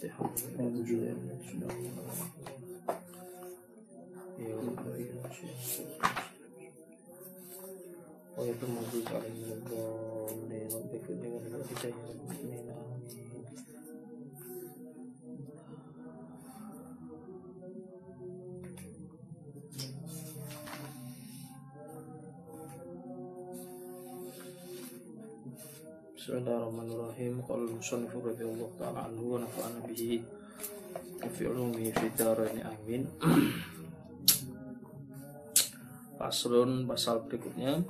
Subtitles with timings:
[0.00, 0.96] 对哈，工资之。
[4.38, 5.00] 有可以
[5.30, 5.46] 去。
[8.36, 9.18] 我也不忙去找那
[9.70, 9.72] 个
[10.50, 10.58] 那
[12.68, 12.83] 个。
[26.24, 27.44] Bismillahirrahmanirrahim.
[27.44, 30.24] Qala al-musannif radhiyallahu ta'ala anhu wa nafa'ana bihi
[31.20, 33.04] fi ulumihi fi dharain amin.
[36.24, 37.84] Paslon pasal berikutnya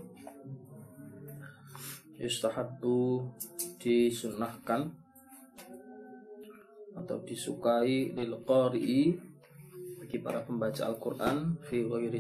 [2.18, 3.22] yustahabbu
[3.78, 4.90] disunnahkan
[6.98, 9.14] atau disukai lil qari'i
[10.02, 12.18] bagi para pembaca Al-Qur'an fi ghairi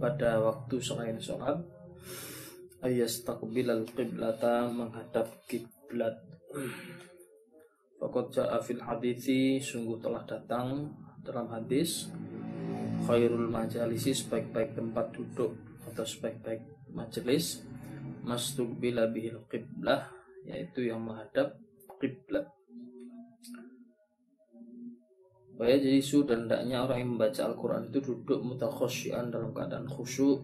[0.00, 1.73] pada waktu selain sholat
[2.84, 6.20] ayastaqbilal qiblata menghadap kiblat.
[7.96, 10.92] Fakat ja'a fil hadithi sungguh telah datang
[11.24, 12.12] dalam hadis.
[13.08, 15.56] Khairul majalisi sebaik-baik tempat duduk
[15.88, 17.64] atau sebaik-baik majelis
[18.80, 20.08] bila bihil qiblah
[20.48, 21.56] yaitu yang menghadap
[22.00, 22.48] kiblat.
[25.54, 30.42] Bahaya jadi su dan hendaknya orang yang membaca Al-Quran itu duduk mutakhosyian dalam keadaan khusyuk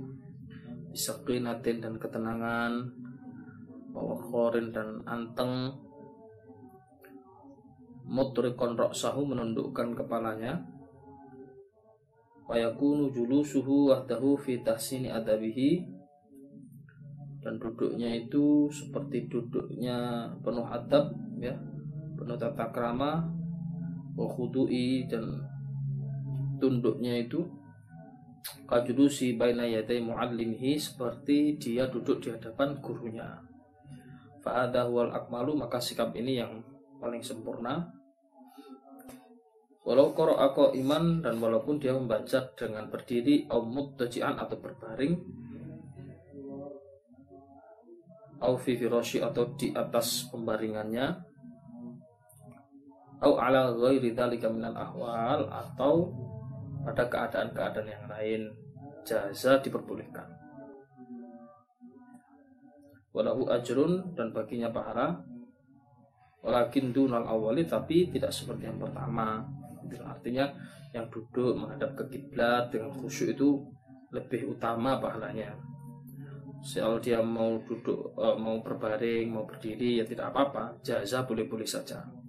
[0.90, 2.90] Bisakinatin dan ketenangan.
[3.94, 5.70] Wawakhorin dan anteng.
[8.10, 10.58] Mutrikon roksahu menundukkan kepalanya.
[12.50, 15.86] Wayakunu julusuhu wahdahu fi tahsini adabihi.
[17.38, 21.54] Dan duduknya itu seperti duduknya penuh adab ya.
[22.18, 23.30] Penuh tata krama.
[24.18, 24.26] Wa
[25.06, 25.24] dan
[26.58, 27.59] tunduknya itu
[28.68, 33.28] kajulusi baina yaday muallimihi seperti dia duduk di hadapan gurunya.
[34.40, 36.64] Fa'adha wal akmalu maka sikap ini yang
[37.00, 37.92] paling sempurna.
[39.80, 45.16] Walau ako iman dan walaupun dia membaca dengan berdiri aumut tajian atau berbaring
[48.40, 48.76] au fi
[49.20, 51.06] atau di atas pembaringannya
[53.20, 56.08] au ala ghairi dzalika minal ahwal atau
[56.84, 58.40] pada keadaan-keadaan yang lain
[59.04, 60.26] jaza diperbolehkan.
[63.10, 65.18] Walahu ajrun dan baginya pahala.
[66.40, 69.44] Walakin dunal awali tapi tidak seperti yang pertama.
[70.06, 70.46] Artinya
[70.94, 73.60] yang duduk menghadap ke kiblat dengan khusyuk itu
[74.14, 75.52] lebih utama pahalanya.
[76.62, 80.78] Soal dia mau duduk eh, mau berbaring mau berdiri ya tidak apa-apa.
[80.80, 82.19] Jaza boleh-boleh saja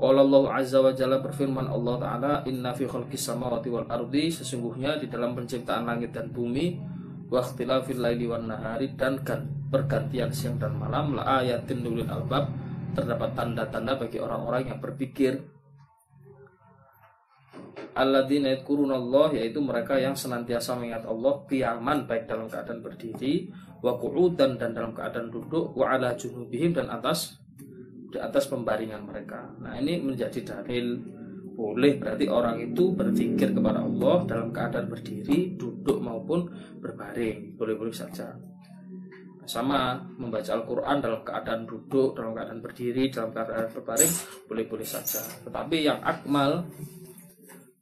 [0.00, 4.96] Qala Allah Azza wa Jalla berfirman Allah Ta'ala Inna fi khalqis samawati wal ardi Sesungguhnya
[4.96, 6.80] di dalam penciptaan langit dan bumi
[7.28, 9.20] Wa ikhtilafil laili wan nahari Dan
[9.68, 12.48] pergantian siang dan malam La ayatin nulil albab
[12.96, 15.38] Terdapat tanda-tanda bagi orang-orang yang berpikir.
[17.94, 23.52] Alladzina yadkuruna Allah Yaitu mereka yang senantiasa mengingat Allah Qiyaman baik dalam keadaan berdiri
[23.84, 27.39] Wa qu'udan dan dalam keadaan duduk Wa ala junubihim dan atas
[28.10, 29.54] di atas pembaringan mereka.
[29.62, 30.98] Nah ini menjadi dalil
[31.60, 36.48] boleh berarti orang itu berpikir kepada Allah dalam keadaan berdiri, duduk maupun
[36.80, 38.32] berbaring, boleh-boleh saja.
[39.44, 44.12] Sama membaca Al-Quran dalam keadaan duduk, dalam keadaan berdiri, dalam keadaan berbaring,
[44.48, 45.20] boleh-boleh saja.
[45.44, 46.64] Tetapi yang akmal,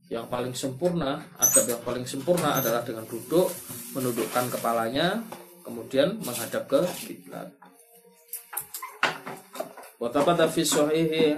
[0.09, 3.53] yang paling sempurna, adab yang paling sempurna adalah dengan duduk,
[3.93, 5.23] menundukkan kepalanya,
[5.63, 7.53] kemudian menghadap ke kiblat.
[9.99, 11.35] Watabata fi sahihi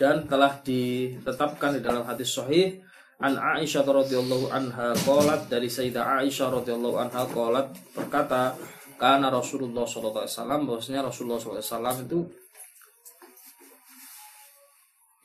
[0.00, 2.80] dan telah ditetapkan di dalam hadis sahih
[3.20, 8.56] an Aisyah radhiyallahu anha qalat dari Sayyidah Aisyah radhiyallahu anha qalat berkata
[8.96, 12.20] karena Rasulullah sallallahu alaihi wasallam bahwasanya Rasulullah sallallahu alaihi wasallam itu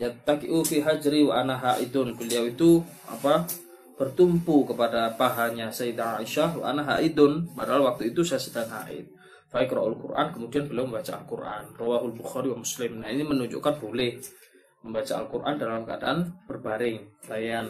[0.04, 2.20] yattaqiu fi hajri wa ana haidun.
[2.20, 3.48] Beliau itu apa
[3.96, 9.08] bertumpu kepada pahanya Sayyidah Aisyah wa ana haidun padahal waktu itu saya sedang haid
[9.54, 11.64] Faikra'ul Quran kemudian beliau membaca Al-Quran.
[11.78, 13.06] Rawahul Bukhari wa Muslim.
[13.06, 14.18] Nah ini menunjukkan boleh
[14.82, 16.18] membaca Al-Quran dalam keadaan
[16.50, 16.98] berbaring
[17.30, 17.70] layan.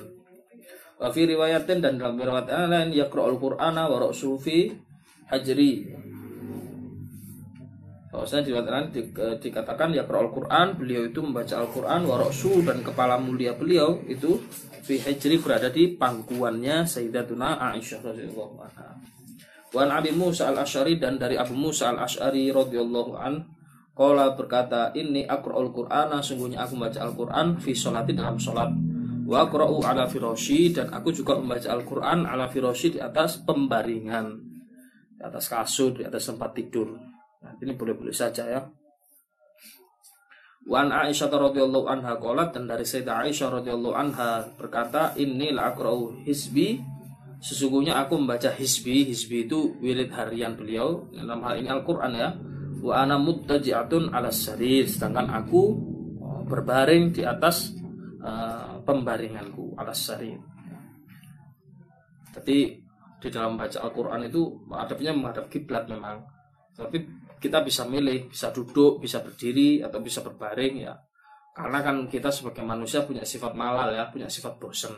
[0.96, 4.72] Wa fi riwayatin dan dalam riwayat lain yaqra'ul Qur'ana wa ra'su fi
[5.28, 5.92] hajri.
[8.16, 9.02] Bahwasanya di lain di,
[9.44, 14.40] dikatakan yaqra'ul Qur'an beliau itu membaca Al-Quran wa ra'su dan kepala mulia beliau itu
[14.88, 19.04] fi hajri berada di pangkuannya Sayyidatuna Aisyah radhiyallahu anha
[19.74, 23.54] Wan Abi Musa al Ashari dan dari Abu Musa al Ashari radhiyallahu an
[23.94, 28.74] Qala berkata ini al Qur'ana sungguhnya aku membaca Al-Qur'an fi sholati dalam sholat.
[29.30, 34.26] Wa qra'u ala firashi dan aku juga membaca Al-Qur'an ala firashi di atas pembaringan
[35.14, 36.90] di atas kasur di atas tempat tidur.
[37.46, 38.66] Nah, ini boleh-boleh saja ya.
[40.66, 46.26] Wan Aisyah radhiyallahu anha qalat dan dari Sayyidah Aisyah radhiyallahu anha berkata inni la aqra'u
[46.26, 46.82] hisbi
[47.44, 51.12] sesungguhnya aku membaca hisbi hisbi itu wirid harian beliau.
[51.12, 52.32] Dalam hal ini Al-Qur'an ya.
[52.80, 55.62] Wa ana muttaji'atun ala sarir sedangkan aku
[56.20, 57.76] oh, berbaring di atas
[58.20, 60.36] uh, pembaringanku ala sarir
[62.34, 62.58] jadi
[63.22, 66.26] di dalam baca Al-Qur'an itu adabnya menghadap kiblat memang.
[66.74, 67.06] Tapi
[67.38, 70.98] kita bisa milih, bisa duduk, bisa berdiri atau bisa berbaring ya.
[71.54, 74.92] Karena kan kita sebagai manusia punya sifat malal ya, punya sifat bosen.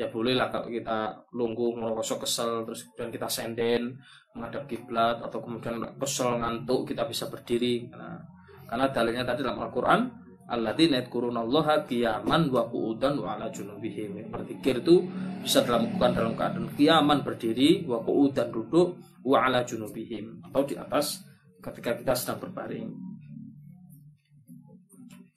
[0.00, 4.00] Ya boleh lah kalau kita lungguh, ngerosok kesel, terus kemudian kita senden
[4.32, 7.84] menghadap kiblat atau kemudian kesel ngantuk kita bisa berdiri.
[7.92, 8.16] Nah,
[8.64, 10.00] karena dalilnya tadi dalam Al-Quran
[10.48, 14.32] alladzina yadhkurunallaha qiyaman wa qu'udan wa ala junubihim.
[14.32, 15.04] Berzikir itu
[15.44, 21.20] bisa dilakukan dalam keadaan kiaman berdiri, wa qu'udan duduk, wa ala junubihim atau di atas
[21.60, 22.88] ketika kita sedang berbaring.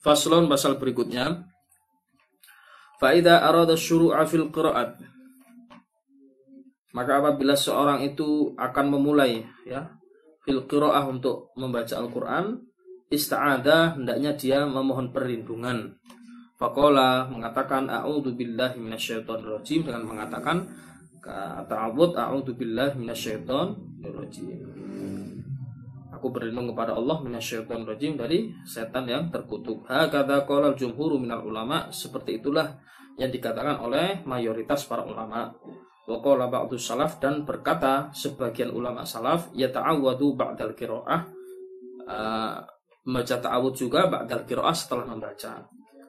[0.00, 1.52] Faslon pasal berikutnya.
[3.04, 4.96] Faida arada syuru'a fil qira'at.
[6.96, 9.92] Maka apabila seorang itu akan memulai ya
[10.40, 12.64] fil qira'ah untuk membaca Al-Qur'an,
[13.12, 16.00] ista'adha hendaknya dia memohon perlindungan.
[16.56, 20.64] Fakola mengatakan a'udzu billahi minasyaitonir rajim dengan mengatakan
[21.68, 24.64] ta'awud a'udzu billahi minasyaitonir rajim
[26.24, 29.84] aku berlindung kepada Allah minasyaitonir rajim dari setan yang terkutuk.
[29.84, 32.80] Hakadha qala jumhur minal ulama, seperti itulah
[33.20, 35.52] yang dikatakan oleh mayoritas para ulama.
[36.08, 41.20] Wa qala ba'du salaf dan berkata sebagian ulama salaf ya ta'awwadu ba'dal qiraah
[42.08, 42.56] uh,
[43.04, 45.60] membaca ta'awud juga ba'dal qiraah setelah membaca.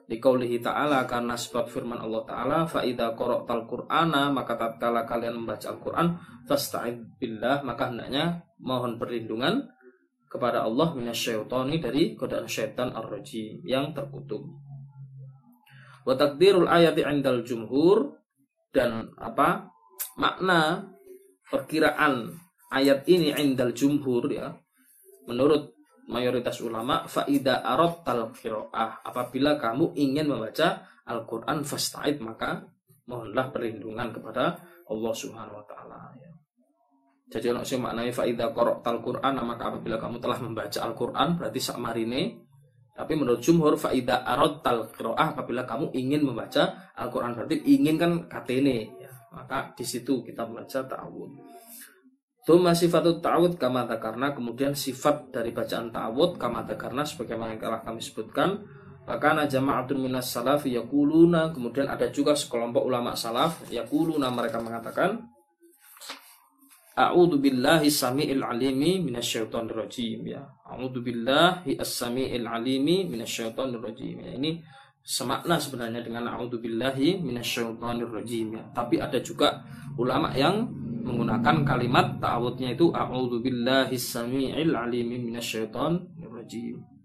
[0.08, 6.16] Dikaulihi ta'ala karena sebab firman Allah ta'ala fa'idha qara'tal qur'ana maka tatkala kalian membaca Al-Qur'an
[6.48, 9.75] fasta'id billah maka hendaknya mohon perlindungan
[10.36, 14.44] kepada Allah minasyaitani dari godaan syaitan ar-rajim yang terkutuk.
[16.04, 18.20] Wa takdirul ayati indal jumhur
[18.70, 19.72] dan apa
[20.20, 20.84] makna
[21.48, 22.36] perkiraan
[22.68, 24.52] ayat ini indal jumhur ya
[25.24, 25.72] menurut
[26.06, 32.62] mayoritas ulama faida arot tal qiraah apabila kamu ingin membaca Al-Qur'an fasta'id maka
[33.06, 36.25] mohonlah perlindungan kepada Allah Subhanahu wa taala ya.
[37.26, 41.58] Jadi ono sing maknane fa idza qara'tal Qur'an maka apabila kamu telah membaca Al-Qur'an berarti
[41.58, 42.46] sak marine
[42.96, 48.12] tapi menurut jumhur fa idza aradtal qira'ah apabila kamu ingin membaca Al-Qur'an berarti ingin kan
[48.24, 49.10] katene ya.
[49.36, 51.30] Maka di situ kita membaca ta'awud.
[52.46, 57.82] Tuma sifatut ta'awud kama karena kemudian sifat dari bacaan ta'awud kama karena sebagaimana yang telah
[57.84, 58.64] kami sebutkan
[59.06, 65.30] Bahkan jama'atun minas salaf yakuluna kemudian ada juga sekelompok ulama salaf yakuluna mereka mengatakan
[66.96, 70.40] A'udzu billahi samiil alimi minasyaitonir rajim ya.
[70.64, 74.16] A'udzu billahi as-samiil alimi minasyaitonir rajim.
[74.24, 74.64] Ya, ini
[75.04, 78.64] semakna sebenarnya dengan a'udzu billahi minasyaitonir rajim ya.
[78.72, 79.60] Tapi ada juga
[80.00, 80.72] ulama yang
[81.04, 86.95] menggunakan kalimat ta'awudnya itu a'udzu billahi samiil alimi minasyaitonir rajim.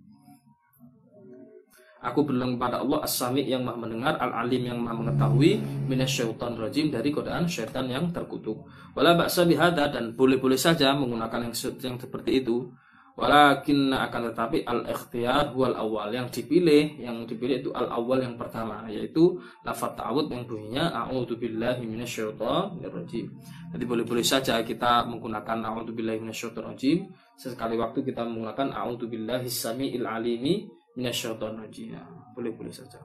[2.01, 7.13] Aku berlindung pada Allah As-Sami yang maha mendengar Al-Alim yang maha mengetahui Minasyaitan rajim dari
[7.13, 8.65] godaan syaitan yang terkutuk.
[8.97, 12.73] Wala baksa bihada dan boleh-boleh saja menggunakan yang, yang seperti itu.
[13.11, 19.35] Walakin akan tetapi al-ikhtiyar wal awal Yang dipilih, yang dipilih itu al-awal yang pertama Yaitu
[19.67, 23.27] lafad ta'awud yang bunyinya A'udhu billahi minasyaitan rajim
[23.75, 29.51] Jadi boleh-boleh saja kita menggunakan A'udhu billahi minasyaitan rajim Sesekali waktu kita menggunakan A'udhu billahi
[29.51, 31.95] sami'il alimi minasyaiton rajim.
[32.35, 32.99] Boleh-boleh saja.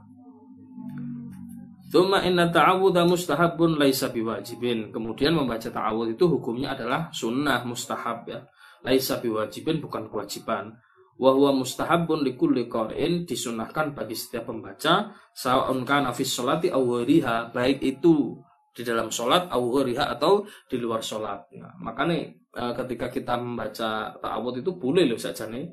[1.86, 4.90] Thumma inna ta'awudha mustahabun laisa biwajibin.
[4.90, 8.42] Kemudian membaca ta'awud itu hukumnya adalah sunnah mustahab ya.
[8.82, 10.74] Laisa biwajibin bukan kewajiban.
[11.16, 16.84] Wa huwa mustahabun likulli qari'in disunahkan bagi setiap pembaca sawa'un kana fi sholati aw
[17.56, 18.36] baik itu
[18.76, 21.48] di dalam sholat awhuriha atau di luar sholat.
[21.56, 25.64] Nah, makanya eh, ketika kita membaca ta'awud itu boleh loh saja nih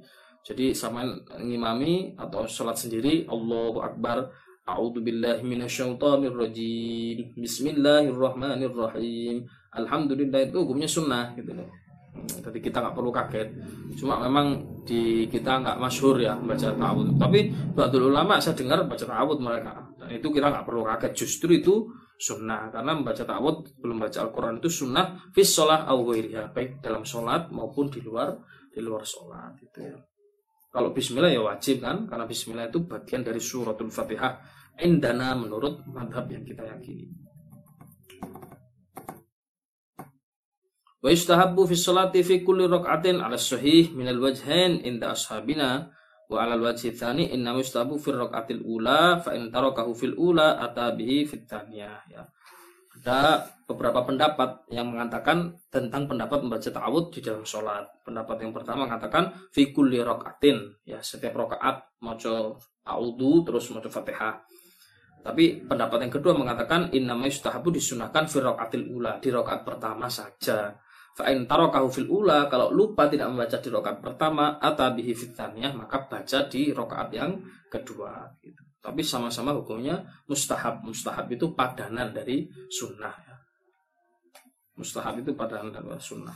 [0.43, 1.07] jadi sama
[1.39, 4.27] ngimami atau sholat sendiri Allahu Akbar.
[4.63, 9.43] A'udzu billahi minasyaitonir rajim Bismillahirrahmanirrahim.
[9.75, 11.67] Alhamdulillah itu hukumnya sunnah gitu loh.
[12.27, 13.49] Jadi kita nggak perlu kaget.
[13.95, 19.03] Cuma memang di kita nggak masyhur ya baca ta'awud tapi ba'dul ulama saya dengar baca
[19.03, 19.79] ta'awud mereka.
[19.95, 21.15] Dan itu kita nggak perlu kaget.
[21.15, 21.87] Justru itu
[22.19, 22.67] sunnah.
[22.67, 25.15] Karena membaca ta'awud belum baca Al-Quran itu sunnah.
[25.31, 25.87] Fis sholat
[26.51, 28.35] baik dalam sholat maupun di luar
[28.73, 29.95] di luar sholat itu ya
[30.73, 34.41] kalau bismillah ya wajib kan, karena bismillah itu bagian dari suratul Fatihah.
[34.81, 37.13] indana menurut madhab yang kita yakini.
[40.97, 45.93] Wa yustahabbu fi sholati fi kulli rak'atin 'ala sahih min al-wajhain inda ashabina
[46.25, 50.89] wa 'ala al-wajhi tsani inna yustahabbu fi rak'atil ula fa in tarakahu fil ula ata
[50.97, 52.25] bihi fit tsaniyah ya.
[53.03, 57.83] Ada beberapa pendapat yang mengatakan tentang pendapat membaca ta'awud di dalam sholat.
[57.99, 62.55] Pendapat yang pertama mengatakan fi kulli rak'atin ya setiap rakaat maca
[62.87, 64.39] a'udhu terus maca Fatihah.
[65.19, 70.71] Tapi pendapat yang kedua mengatakan inna yustahabu disunahkan fi rak'atil ula di rakaat pertama saja.
[71.19, 75.13] Fa'in tarokahu fil ula kalau lupa tidak membaca di rokaat pertama atau bihi
[75.75, 77.35] maka baca di rokaat yang
[77.67, 78.31] kedua.
[78.39, 78.62] Gitu.
[78.83, 80.83] Tapi sama-sama hukumnya mustahab.
[80.83, 83.15] Mustahab itu padanan dari sunnah.
[83.15, 83.35] Ya.
[84.75, 86.35] Mustahab itu padanan dari sunnah.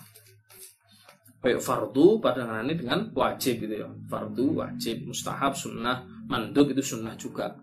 [1.38, 3.88] Kayak fardu padanannya dengan wajib gitu ya.
[4.10, 7.54] Fardu, wajib, mustahab, sunnah, mandub itu sunnah juga.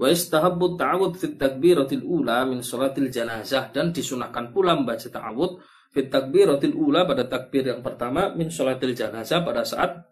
[0.00, 6.08] Wa istahabbu ta'awud fit takbiratil ula min salatil janazah dan disunahkan pula membaca ta'awud fit
[6.08, 10.11] takbiratil ula pada takbir yang pertama min salatil janazah pada saat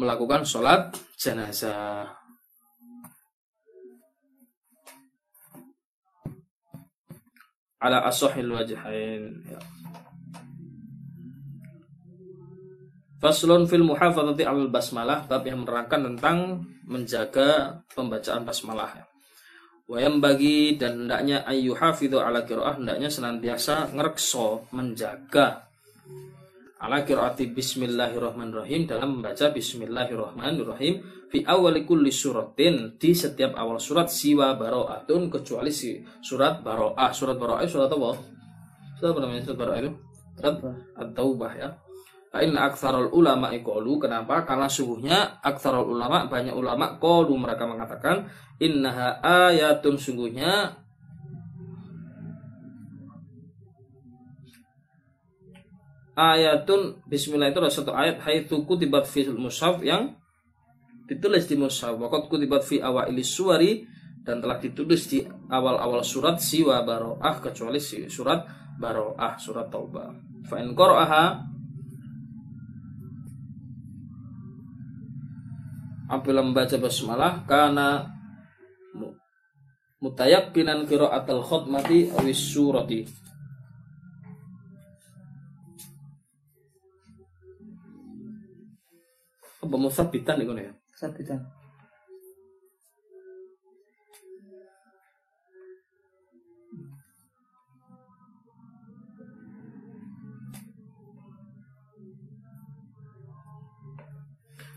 [0.00, 0.88] melakukan salat
[1.20, 2.08] jenazah.
[7.80, 9.60] Ala asahil wajhain ya.
[13.20, 19.04] Faslun fil muhafadzati al basmalah bab yang menerangkan tentang menjaga pembacaan basmalah.
[19.84, 25.69] Wayam bagi dan hendaknya ayu hafidhu ala qiraah hendaknya senantiasa ngerekso menjaga
[26.80, 34.56] ala qiraati bismillahirrahmanirrahim dalam membaca bismillahirrahmanirrahim fi awali kulli suratin di setiap awal surat siwa
[34.56, 38.16] baro'atun kecuali si surat baro'ah surat baro'ah surat apa?
[38.96, 39.92] Surat apa namanya surat baro'ah itu?
[40.40, 40.56] Surat
[40.96, 41.68] at-taubah ya
[42.30, 44.46] Ain aktsarul ulama iqalu kenapa?
[44.46, 48.30] Karena sungguhnya aktsarul ulama banyak ulama qalu mereka mengatakan
[48.62, 50.78] innaha ayatun sungguhnya
[56.20, 58.20] ayatun bismillah itu adalah satu ayat.
[58.20, 60.12] Haitsu kutibat fil mushaf yang
[61.08, 61.96] ditulis di mushaf.
[61.96, 63.88] Waqad kutibat fi awailis suwari
[64.20, 68.44] dan telah ditulis di awal-awal surat siwa baroah kecuali surat
[68.76, 70.12] baroah surat taubah.
[70.44, 71.24] Fa in qara'aha
[76.10, 78.04] apabila membaca basmalah karena
[80.00, 83.19] mutayakkinan qiraatul khutmati awis surati
[89.70, 90.74] apa musabbitan itu ya?
[90.98, 91.38] Sabitan.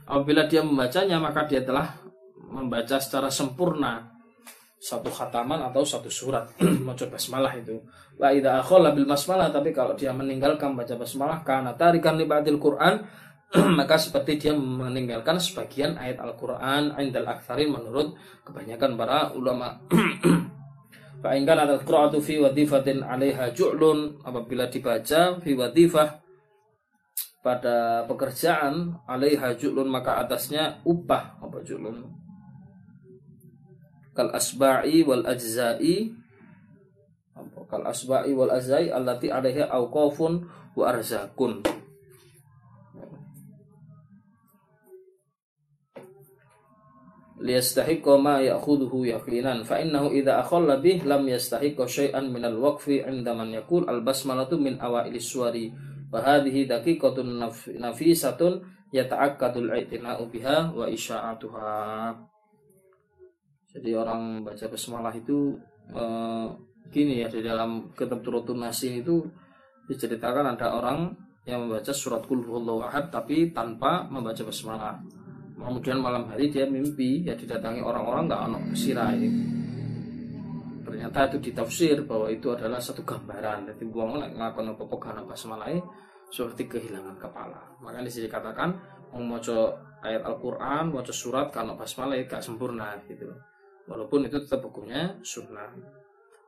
[0.05, 1.89] Apabila dia membacanya maka dia telah
[2.53, 4.13] membaca secara sempurna
[4.77, 6.53] satu khataman atau satu surat.
[6.85, 7.81] Maca basmalah itu.
[8.21, 12.62] Wa idza akhala bil basmalah tapi kalau dia meninggalkan baca basmalah karena tarikan li ba'dil
[12.62, 13.01] Quran
[13.79, 19.77] maka seperti dia meninggalkan sebagian ayat Al-Qur'an indal aktsarin menurut kebanyakan para ulama.
[21.24, 26.19] Fa in kana al-qira'atu fi wadifatin 'alaiha ju'lun apabila dibaca fi wadifah
[27.43, 32.07] pada pekerjaan alaiha julun maka atasnya upah apa julun?
[34.17, 36.12] Kal asba'i wal ajza'i
[37.67, 41.82] kal asba'i wal ajza'i allati alaiha awqafun wa arzakun
[47.43, 53.35] liyastahiqqa ma ya'khudhuhu yaqinan fa innahu idza akhalla bih lam yastahiqqa syai'an min al-waqfi 'inda
[53.35, 55.75] man yaqul al-basmalatu min awailis suwari
[56.13, 57.41] Wahadihi daqiqatun
[57.81, 58.62] nafisatun
[58.93, 62.13] yata'akkadul i'tina'u biha wa isya'atuha.
[63.73, 65.57] Jadi orang baca basmalah itu
[65.89, 66.47] eh,
[66.93, 69.25] gini ya di dalam kitab Turutun Nasin itu
[69.89, 71.09] diceritakan ada orang
[71.50, 75.01] yang membaca surat Qul ahad tapi tanpa membaca basmalah.
[75.53, 79.25] Kemudian malam hari dia mimpi ya didatangi orang-orang nggak ono sirai.
[80.83, 83.72] Ternyata itu ditafsir bahwa itu adalah satu gambaran.
[83.74, 85.72] Jadi buang ngakon apa-apa karena basmalah
[86.29, 87.62] seperti kehilangan kepala.
[87.81, 88.69] Maka di sini dikatakan
[89.13, 93.29] membaca ayat Al-Qur'an, baca surat kalau basmalah gak sempurna gitu.
[93.86, 95.69] Walaupun itu tetap hukumnya sunnah.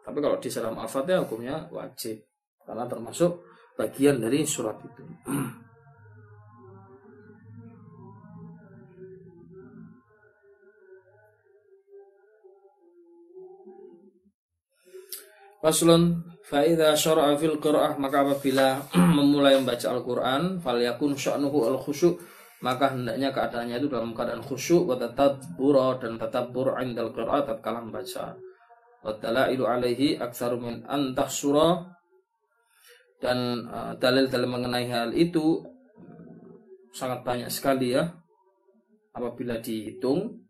[0.05, 2.21] Tapi kalau di dalam Al-Fatihah hukumnya wajib
[2.65, 3.41] karena termasuk
[3.73, 5.03] bagian dari surat itu.
[15.65, 18.77] Faslun Fa'idha syara'a fil qira'ah maka apabila
[19.17, 22.21] memulai membaca Al-Quran fal yakun sya'nuhu al khusyuk
[22.61, 28.37] maka hendaknya keadaannya itu dalam keadaan khusyuk wa tatabbur dan tatabbur indal qiraat tatkala membaca.
[29.01, 31.81] Wa dalailu alaihi aktsaru min antah surah
[33.17, 35.65] dan uh, dalil-dalil mengenai hal itu
[36.93, 38.05] sangat banyak sekali ya
[39.17, 40.45] apabila dihitung.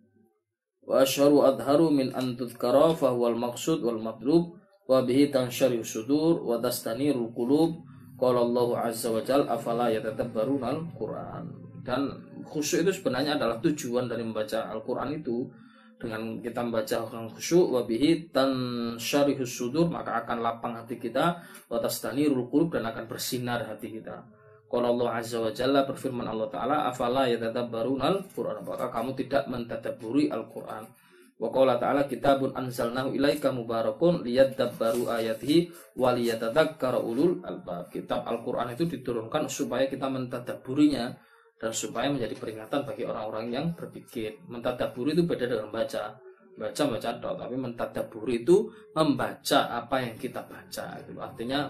[0.83, 6.45] Wa asharu adharu min an tudhkara fa huwal maqsud wal matlub wa bihi tanshari sudur
[6.45, 7.81] wa tastanirul qulub.
[8.15, 11.45] Qala Allah azza wa jalla afala yatadabbaruna al-Qur'an?
[11.83, 12.07] Dan
[12.47, 15.51] khusyuk itu sebenarnya adalah tujuan dari membaca Al-Quran itu.
[15.99, 18.49] Dengan kita membaca Al-Quran khusyuk wabihi dan
[18.95, 21.43] syarihus sudur maka akan lapang hati kita.
[21.67, 24.23] Watas tanirul qulub dan akan bersinar hati kita.
[24.65, 28.63] Kalau Allah Azza wa Jalla berfirman Allah Ta'ala afala yatadabbarun al-Quran?
[28.63, 30.87] Maka kamu tidak mentadaburi Al-Quran
[31.35, 35.67] Wa qala ta'ala kitabun anzalnahu ilaika mubarakun liyadabbaru ayatihi
[35.99, 37.91] wa liyatadzakkara ulul albab.
[37.91, 41.11] Kitab Al-Qur'an itu diturunkan supaya kita mentadabburinya
[41.59, 44.47] dan supaya menjadi peringatan bagi orang-orang yang berpikir.
[44.47, 46.15] Mentadaburi itu beda dengan baca.
[46.55, 50.85] Baca baca dong, tapi mentadaburi itu membaca apa yang kita baca.
[51.03, 51.67] Itu artinya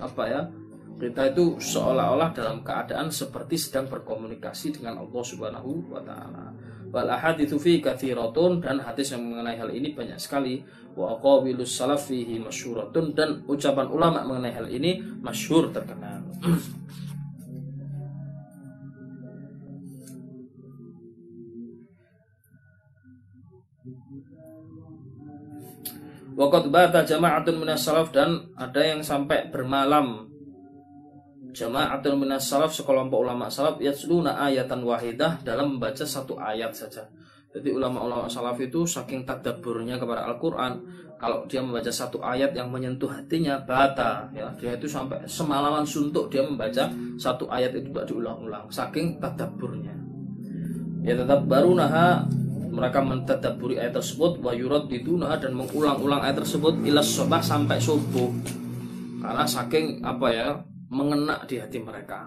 [0.00, 0.40] apa ya?
[0.96, 6.48] Kita itu seolah-olah dalam keadaan seperti sedang berkomunikasi dengan Allah Subhanahu wa taala.
[6.90, 10.62] Wal ahaditsu fi katsiratun dan hadis yang mengenai hal ini banyak sekali.
[10.96, 16.24] Wa aqawilus salaf fihi masyhuratun dan ucapan ulama mengenai hal ini masyhur terkenal.
[26.36, 30.35] Waqad bata jama'atun minas salaf dan ada yang sampai bermalam
[31.56, 37.08] jama'atun minas salaf sekelompok ulama salaf yatsluna ayatan wahidah dalam membaca satu ayat saja.
[37.56, 40.76] Jadi ulama-ulama salaf itu saking tadabburnya kepada Al-Qur'an,
[41.16, 46.28] kalau dia membaca satu ayat yang menyentuh hatinya bata ya, dia itu sampai semalaman suntuk
[46.28, 49.96] dia membaca satu ayat itu tidak diulang-ulang saking tadabburnya.
[51.00, 52.28] Ya tetap baru naha
[52.68, 58.28] mereka mentadaburi ayat tersebut wa yuraddidunaha dan mengulang-ulang ayat tersebut ilas sobah sampai subuh
[59.24, 60.48] karena saking apa ya
[60.90, 62.26] mengena di hati mereka.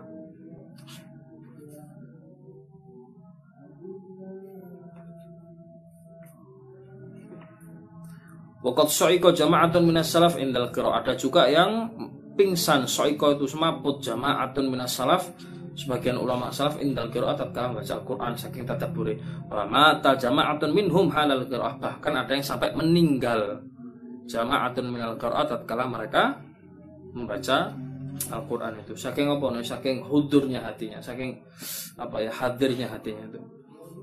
[8.60, 11.88] Wakat soiko jama'atun minas salaf indal kiro Ada juga yang
[12.36, 15.32] pingsan soiko itu semaput jama'atun minas salaf.
[15.80, 19.16] Sebagian ulama salaf indal qiraat tatkala membaca Al-Qur'an saking tadabburi
[19.48, 23.64] wa mata jama'atun minhum halal qiraah bahkan ada yang sampai meninggal
[24.28, 26.36] jama'atun minal qiraat tatkala mereka
[27.16, 27.72] membaca
[28.30, 28.94] Al-Qur'an itu.
[28.94, 29.46] Saking apa?
[29.54, 31.40] Nih saking hudurnya hatinya saking
[31.98, 33.42] apa ya hadirnya hatinya itu.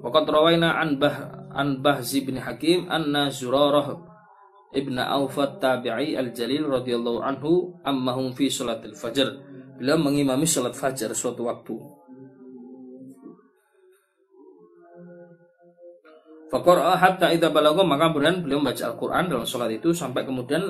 [0.03, 3.97] Waqat rawaina an bah an Bahzi bin Hakim anna Zurarah
[4.77, 9.29] ibn Aufat tabi'i al-Jalil radhiyallahu anhu ammahum fi salatil fajr.
[9.77, 11.77] Beliau mengimami sholat fajar suatu waktu.
[16.47, 20.63] Fakor hatta ida balago maka kemudian beliau membaca Al-Quran dalam sholat itu sampai kemudian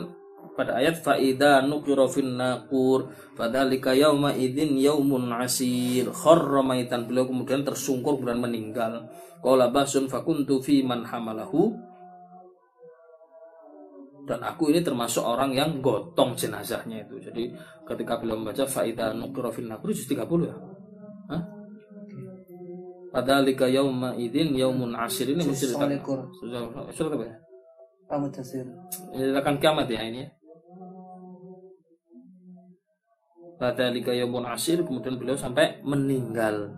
[0.54, 7.66] pada ayat faida nukiro fin nakur fadzalika yauma idzin yaumun asir kharra maitan beliau kemudian
[7.66, 9.10] tersungkur kemudian meninggal
[9.42, 11.74] qala basun fakuntu fi man hamalahu
[14.26, 17.30] dan aku ini termasuk orang yang gotong jenazahnya itu.
[17.30, 17.46] Jadi
[17.86, 20.18] ketika beliau membaca faida nukro fil nakru 30
[20.50, 20.54] ya.
[21.30, 21.42] Hah?
[23.14, 27.45] Padahal yauma idin yaumun asir ini surat apa ya?
[28.06, 28.30] Kamu.
[29.18, 30.30] Ini akan kiamat ya ini ya.
[33.56, 36.76] Yaumun asir kemudian beliau sampai meninggal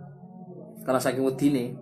[0.87, 1.75] karena saking wedine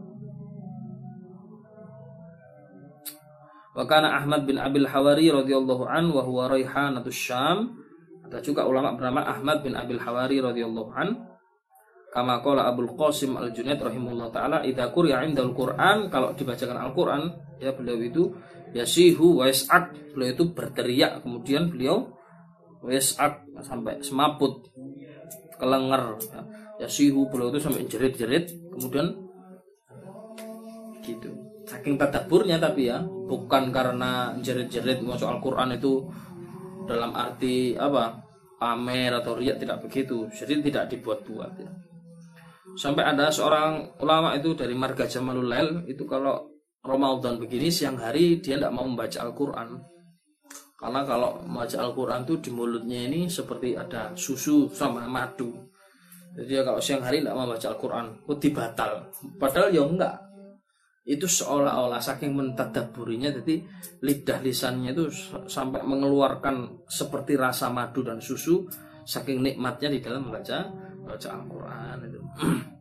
[3.78, 7.78] Wa kana Ahmad bin Abil Hawari radhiyallahu an wa huwa raihanatus Syam.
[8.26, 11.14] Ada juga ulama bernama Ahmad bin Abil Hawari radhiyallahu an.
[12.10, 17.74] Kama qala Abdul Qasim Al-Junaid rahimahullah taala idza quri'a indal Qur'an kalau dibacakan Al-Qur'an ya
[17.74, 18.34] beliau itu
[18.76, 21.24] yasihu wa yas'ak beliau itu berteriak.
[21.24, 22.14] Kemudian beliau
[22.86, 24.70] yas'ak sampai semaput
[25.58, 26.18] kelenger.
[26.32, 26.42] Ya.
[26.86, 28.54] yasihu beliau itu sampai jerit-jerit.
[28.74, 29.14] Kemudian
[31.02, 31.30] gitu.
[31.68, 35.04] Saking tadaburnya tapi ya bukan karena jerit-jerit.
[35.04, 36.06] Masuk Al-Quran itu
[36.88, 38.24] dalam arti apa?
[38.58, 40.26] Pamer atau riak tidak begitu.
[40.34, 41.70] Jadi tidak dibuat-buat ya.
[42.78, 46.57] sampai ada seorang ulama itu dari marga Jamalul Lail itu kalau
[46.88, 49.76] Ramadan begini siang hari dia tidak mau membaca Al-Quran.
[50.80, 55.52] Karena kalau membaca Al-Quran itu di mulutnya ini seperti ada susu sama madu.
[56.38, 58.92] Jadi kalau siang hari tidak mau membaca Al-Quran itu batal
[59.36, 60.16] padahal ya enggak.
[61.08, 63.64] Itu seolah-olah saking mentadaburinya jadi
[64.04, 65.08] lidah lisannya itu
[65.48, 68.68] sampai mengeluarkan seperti rasa madu dan susu
[69.08, 70.68] saking nikmatnya di dalam membaca
[71.04, 72.22] baca Al-Qur'an itu.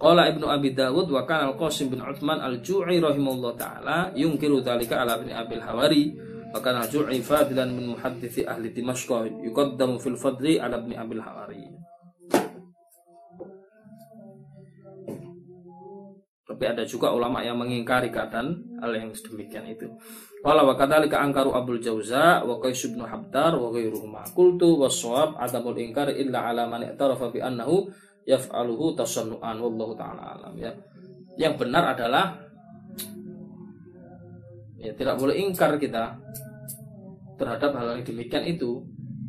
[0.00, 5.20] Qala Ibnu Abi Dawud wa kana Al-Qasim bin Utsman Al-Ju'i rahimahullah taala yungkiru dzalika ala
[5.20, 6.04] Ibnu Abil Hawari
[6.48, 9.12] wa kana Al-Ju'i fadilan min muhaddithi ahli Dimashq
[9.44, 11.68] yuqaddamu fil fadli ala Ibnu Abil Hawari.
[16.48, 19.84] Tapi ada juga ulama yang mengingkari keadaan hal yang sedemikian itu.
[20.40, 24.24] Qala wa kadzalika angkaru Abdul Jauza wa Qais bin Habdar wa ghairuhuma.
[24.32, 27.86] Qultu was-shawab adamul inkar illa ala man i'tarafa bi annahu
[28.30, 30.70] yaf'aluhu tasannu'an wallahu taala alam ya.
[31.34, 32.38] Yang benar adalah
[34.78, 36.14] ya tidak boleh ingkar kita
[37.34, 38.78] terhadap hal yang demikian itu.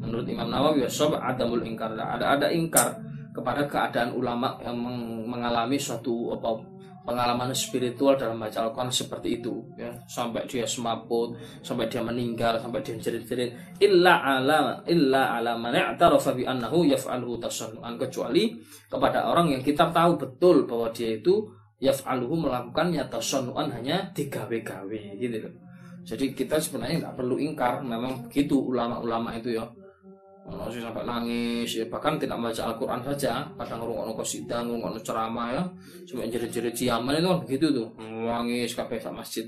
[0.02, 1.94] Menurut Imam Nawawi wasawab adamul ingkar.
[1.94, 2.98] Ada ada ingkar
[3.32, 4.78] kepada keadaan ulama yang
[5.26, 6.71] mengalami suatu apa
[7.02, 9.90] pengalaman spiritual dalam baca Al-Quran seperti itu ya.
[10.06, 11.34] Sampai dia semaput
[11.66, 13.82] sampai dia meninggal sampai dia jerit-jerit.
[13.82, 15.58] Illa ala illa ala
[16.34, 18.54] bi annahu yaf'aluhu tasannuan kecuali
[18.86, 21.50] kepada orang yang kita tahu betul bahwa dia itu
[21.82, 25.54] yaf'aluhu melakukannya tasannuan hanya digawe-gawe gitu loh.
[26.02, 29.66] Jadi kita sebenarnya nggak perlu ingkar memang begitu ulama-ulama itu ya
[30.52, 35.64] masih sampai nangis ya bahkan tidak membaca Al-Quran saja kadang ngurung qasidah ngurung ceramah ya.
[36.04, 37.88] Sampai jerit-jerit ciaman itu kan begitu tuh.
[38.00, 39.46] Nangis kafe sak masjid.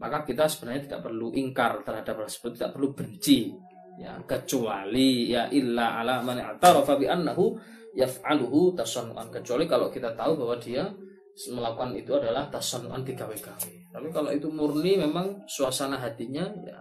[0.00, 3.54] Maka kita sebenarnya tidak perlu ingkar terhadap hal tersebut tidak perlu benci
[3.94, 7.54] ya kecuali ya illa ala man i'tarafa bi annahu
[7.94, 9.30] yaf'aluhu tasannuan.
[9.30, 10.88] Kecuali kalau kita tahu bahwa dia
[11.34, 16.78] melakukan itu adalah tasannuan digawe-gawe tapi kalau itu murni memang suasana hatinya ya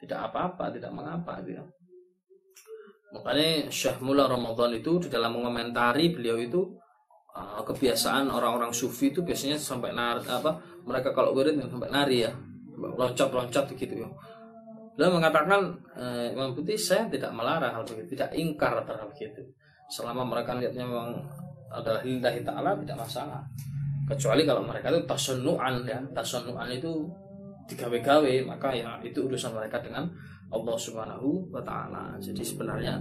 [0.00, 1.64] tidak apa-apa, tidak mengapa gitu ya.
[3.10, 6.62] Makanya Syekh Mula Ramadan itu di dalam mengomentari beliau itu
[7.34, 12.32] uh, kebiasaan orang-orang sufi itu biasanya sampai nari apa mereka kalau wirid sampai nari ya
[12.80, 14.08] loncat-loncat gitu ya.
[14.96, 15.64] Beliau mengatakan
[15.96, 19.40] eh, Imam Putih saya tidak melarang hal begitu, tidak ingkar terhadap begitu.
[19.88, 21.24] Selama mereka lihatnya memang
[21.70, 23.40] adalah lillahi ta'ala tidak masalah.
[24.04, 27.06] Kecuali kalau mereka itu tasannu'an ya, tasannu'an itu
[27.70, 30.10] digawe-gawe maka ya itu urusan mereka dengan
[30.50, 32.18] Allah Subhanahu wa taala.
[32.18, 32.98] Jadi sebenarnya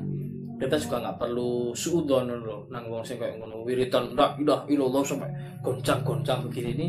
[0.59, 5.01] kita juga nggak perlu suudon loh nang wong sing kayak ngono wiritan ndak ilah ilallah
[5.01, 5.31] sampai
[5.63, 6.87] goncang-goncang begini ini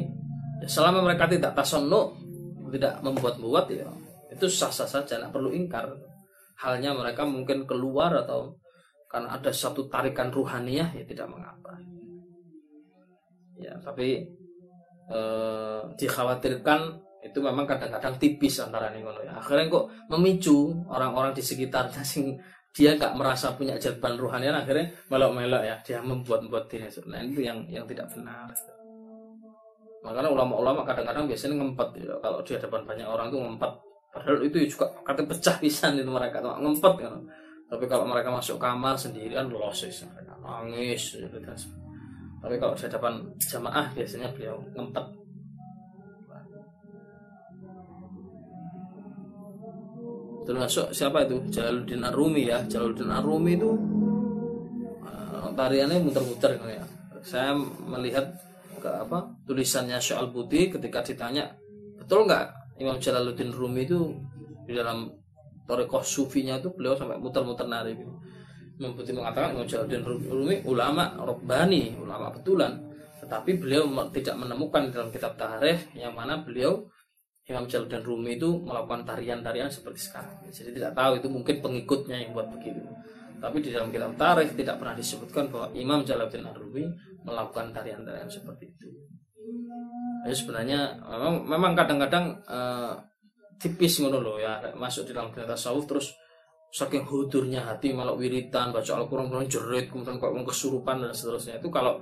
[0.58, 2.10] ya, selama mereka tidak tasannu
[2.74, 3.86] tidak membuat-buat ya
[4.30, 5.86] itu sah-sah saja nggak perlu ingkar.
[6.60, 8.60] Halnya mereka mungkin keluar atau
[9.08, 11.72] karena ada satu tarikan ruhaniyah ya tidak mengapa.
[13.56, 14.22] Ya tapi
[15.08, 19.36] eh, dikhawatirkan itu memang kadang-kadang tipis antara nih ya.
[19.36, 25.62] Akhirnya kok memicu orang-orang di sekitarnya sing dia nggak merasa punya jadban rohani akhirnya melok-melok
[25.66, 28.46] ya dia membuat-buat diri nah itu yang yang tidak benar
[30.00, 32.14] makanya ulama-ulama kadang-kadang biasanya ngempet ya.
[32.22, 33.72] kalau di hadapan banyak orang tuh ngempet
[34.14, 37.14] padahal itu juga kata pecah pisan itu mereka tuh ngempet kan
[37.70, 40.06] tapi kalau mereka masuk kamar sendirian losis
[40.40, 41.36] nangis gitu.
[42.40, 45.04] tapi kalau di hadapan jamaah biasanya beliau ngempet
[50.50, 51.38] termasuk siapa itu?
[51.54, 52.58] Jalaluddin Arumi ya.
[52.66, 53.70] Jalaluddin Arumi itu
[55.06, 56.82] uh, tariannya muter-muter ya.
[57.22, 57.54] Saya
[57.86, 58.34] melihat
[58.80, 61.52] ke apa tulisannya Syal Buti ketika ditanya
[62.00, 64.16] betul nggak Imam Jalaluddin Rumi itu
[64.64, 65.06] di dalam
[65.68, 68.10] Torekoh Sufinya itu beliau sampai muter-muter nari gitu.
[68.80, 72.90] Imam Buti mengatakan Imam Jalaluddin Rumi ulama Robbani ulama betulan.
[73.20, 76.88] Tetapi beliau tidak menemukan dalam kitab tarikh yang mana beliau
[77.50, 80.38] Imam Jalaluddin Rumi itu melakukan tarian-tarian seperti sekarang.
[80.46, 82.78] Jadi tidak tahu itu mungkin pengikutnya yang buat begitu.
[83.42, 86.86] Tapi di dalam kitab tarikh tidak pernah disebutkan bahwa Imam Jalaluddin Rumi
[87.26, 88.88] melakukan tarian-tarian seperti itu.
[90.22, 92.94] Jadi sebenarnya memang memang kadang-kadang uh,
[93.58, 96.06] tipis ngono loh ya masuk di dalam kitab tasawuf terus
[96.70, 101.66] saking hudurnya hati malah wiritan baca Al-Quran kemudian jerit kemudian kok kesurupan dan seterusnya itu
[101.66, 101.98] kalau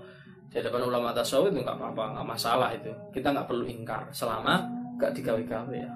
[0.49, 4.78] di hadapan ulama tasawuf itu nggak apa-apa nggak masalah itu kita nggak perlu ingkar selama
[4.99, 5.93] gak digawe-gawe ya.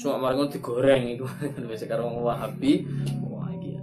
[0.00, 1.24] Cuma kemarin digoreng itu
[1.60, 2.88] biasa karo wong Wahabi.
[3.28, 3.82] Wah iki ya.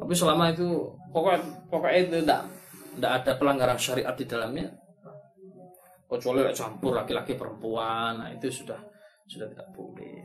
[0.00, 0.68] tapi selama itu
[1.12, 2.42] pokoknya pokoknya itu tidak
[2.96, 4.68] tidak ada pelanggaran syariat di dalamnya.
[6.06, 8.22] Kecuali campur laki-laki perempuan.
[8.24, 8.78] Nah itu sudah
[9.26, 10.22] sudah tidak boleh.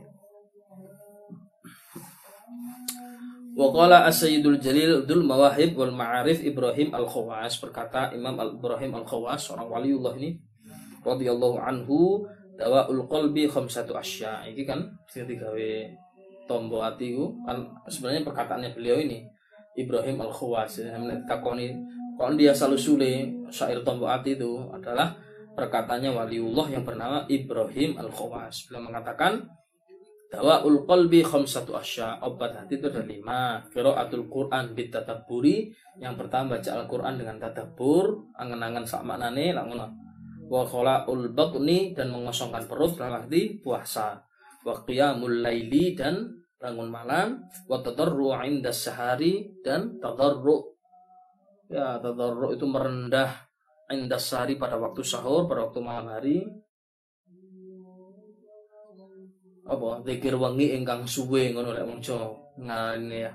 [3.52, 7.60] Waqala As-Sayyidul Jalil Dul Mawahib wal Ma'arif Ibrahim Al-Khawas.
[7.60, 10.40] Berkata Imam Al-Ibrahim Al-Khawas seorang waliullah ini
[11.04, 12.24] radhiyallahu anhu
[12.62, 14.78] dawaul qalbi khamsatu asya ini kan
[15.10, 15.90] sing digawe
[16.46, 17.10] tombo ati
[17.42, 17.58] kan
[17.90, 19.26] sebenarnya perkataannya beliau ini
[19.74, 20.78] Ibrahim al khawas
[21.26, 21.74] takoni
[22.14, 23.12] kon dia selalu sule
[23.50, 25.10] syair tombo ati itu adalah
[25.58, 29.42] perkataannya waliullah yang bernama Ibrahim al khawas beliau mengatakan
[30.32, 32.24] Dawaul qalbi khamsatu asya.
[32.24, 33.60] Obat hati itu ada lima.
[33.68, 35.68] Qiraatul Quran bitataburi.
[36.00, 40.01] Yang pertama baca Al-Quran dengan tadabbur, angan-angan sak maknane lak ngono.
[40.52, 44.20] Wa khala'ul dan mengosongkan perut dalam arti puasa.
[44.60, 46.28] Wa qiyamul laili dan
[46.60, 47.40] bangun malam.
[47.64, 50.76] Wa tadarru 'inda sahari dan tadarru.
[51.72, 53.48] Ya, tadarru itu merendah
[53.88, 56.44] inda sahari pada waktu sahur, pada waktu malam hari
[59.62, 63.32] apa zikir wengi ingkang suwe ngono lek wong Jawa ngene ya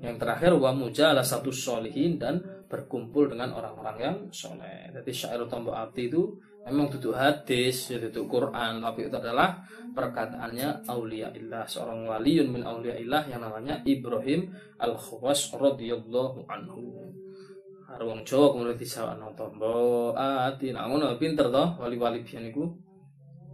[0.00, 5.72] yang terakhir wa mujalah satu solihin dan berkumpul dengan orang-orang yang soleh jadi syair tombok
[5.72, 6.36] arti itu
[6.68, 9.64] memang duduk hadis ya duduk Quran tapi itu adalah
[9.96, 17.08] perkataannya aulia illah seorang waliun min aulia illah yang namanya Ibrahim al Khawas radhiyallahu anhu
[17.88, 22.68] Arwong Jawa kemudian disawano tombo ati nah ngono pinter toh wali-wali biyen iku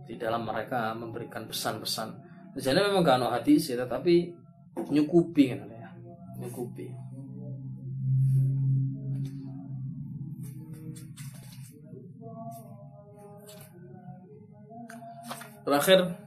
[0.04, 2.08] di dalam mereka memberikan pesan-pesan.
[2.54, 4.30] Jadi memang gak ada hati sih, tetapi
[4.92, 5.90] nyukupi kan ya,
[6.38, 6.86] nyukupi.
[15.64, 16.24] Terakhir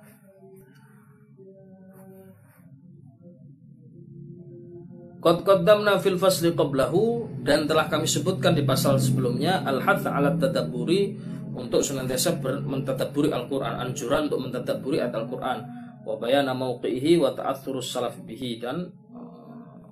[5.18, 11.18] Qad qaddamna fil fasli qablahu dan telah kami sebutkan di pasal sebelumnya al-hadd 'ala tadabburi
[11.58, 15.60] untuk senantiasa mentadaburi Al-Qur'an, anjuran untuk mentadaburi ayat Al-Qur'an.
[16.06, 19.84] Wa bayana mauqihi wa ta'athurus salaf bihi dan uh,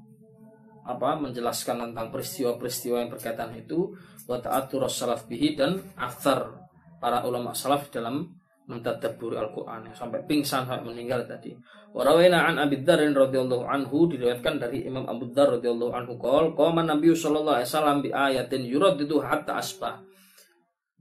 [0.88, 3.92] apa menjelaskan tentang peristiwa-peristiwa yang berkaitan itu
[4.30, 6.70] wa ta'athurus salaf bihi dan athar
[7.02, 8.32] para ulama salaf dalam
[8.66, 11.54] mentadaburi Al-Qur'an sampai pingsan sampai meninggal tadi.
[11.94, 16.82] Wa an Abi Dzar radhiyallahu anhu diriwayatkan dari Imam Abu Dzar radhiyallahu anhu qol qama
[16.82, 20.02] Nabi sallallahu alaihi wasallam bi ayatin yuraddidu hatta asbah.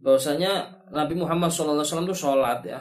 [0.05, 2.77] Bahwasanya Nabi Muhammad SAW itu sholat ya.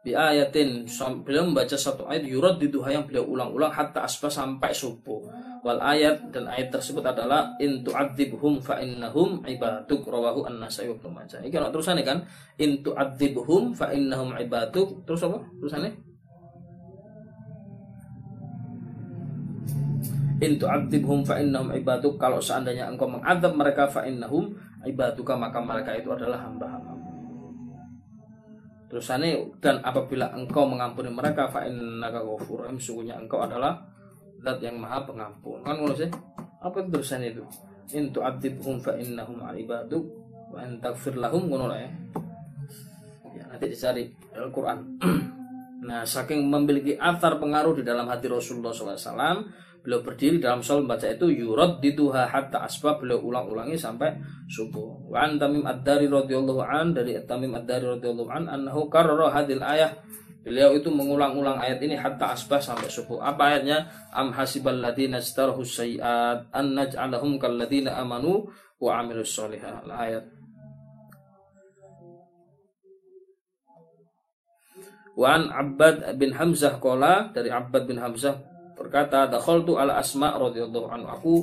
[0.00, 0.88] Di ayatin
[1.20, 5.28] beliau membaca satu ayat yurad di duha yang beliau ulang-ulang hatta asbah sampai subuh
[5.66, 11.42] wal ayat dan ayat tersebut adalah in tu'adzibhum fa innahum ibaduk rawahu an-nasai wa Majah.
[11.42, 12.22] Iki ana terusane kan
[12.62, 15.90] in tu'adzibhum fa innahum ibaduk terus apa terusane
[20.38, 24.54] in tu'adzibhum fa innahum ibaduk kalau seandainya engkau mengadab mereka fa innahum
[24.86, 26.94] ibaduka maka mereka itu adalah hamba-hamba.
[28.86, 33.95] Terus ini dan apabila engkau mengampuni mereka fa innaka rahim sungguhnya engkau adalah
[34.42, 35.62] zat yang maha pengampun.
[35.62, 36.10] Kan ngono sih?
[36.62, 37.44] Apa terusan itu?
[37.94, 40.04] In tu'adzibhum fa innahum ibaduk
[40.50, 41.90] wa in taghfir lahum ngono ya.
[43.36, 44.78] Ya nanti dicari Al-Qur'an.
[45.88, 51.06] nah, saking memiliki atar pengaruh di dalam hati Rasulullah SAW beliau berdiri dalam sholat membaca
[51.06, 54.18] itu yurad duha hatta asbab beliau ulang-ulangi sampai
[54.50, 55.06] subuh.
[55.06, 59.94] Wa an Tamim Ad-Dari radhiyallahu an dari Tamim Ad-Dari radhiyallahu an annahu karrara hadil ayah
[60.46, 63.18] Beliau itu mengulang-ulang ayat ini hatta asbah sampai subuh.
[63.18, 63.90] Apa ayatnya?
[64.14, 68.46] Am hasibal ladina starahu sayiat an naj'alahum kal ladina amanu
[68.78, 69.82] wa amilus solihah.
[69.90, 70.22] Ayat.
[75.18, 78.38] Wa an Abbad bin Hamzah kola dari Abbad bin Hamzah
[78.78, 79.26] berkata
[79.66, 81.34] tu ala asma radhiyallahu anhu aku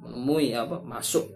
[0.00, 1.28] menemui apa masuk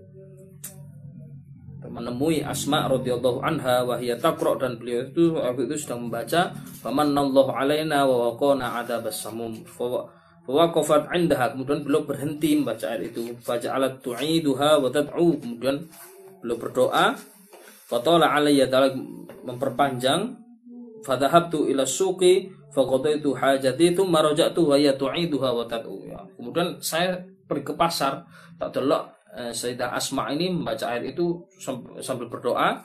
[1.90, 7.50] menemui Asma radhiyallahu anha wa hiya taqra dan beliau itu waktu itu sedang membaca famanallahu
[7.50, 9.58] alaina wa waqana adzabas samum.
[10.46, 11.52] Fawaqafat indaha.
[11.52, 13.34] Kemudian beliau berhenti membaca ayat itu.
[13.42, 15.36] Faja'alat tu'iduha wa tad'u.
[15.36, 15.76] Kemudian
[16.40, 17.18] beliau berdoa
[17.90, 18.70] fatala alayya
[19.42, 20.38] memperpanjang
[21.02, 26.06] fadhahabtu ila suqi faqadaitu hajati thumma raja'tu wa ya tu'iduha wa tad'u.
[26.06, 26.22] Ya.
[26.38, 27.18] Kemudian saya
[27.50, 28.22] pergi ke pasar,
[28.56, 31.46] tak delok Sayyidah Asma ini membaca ayat itu
[32.02, 32.82] sambil berdoa.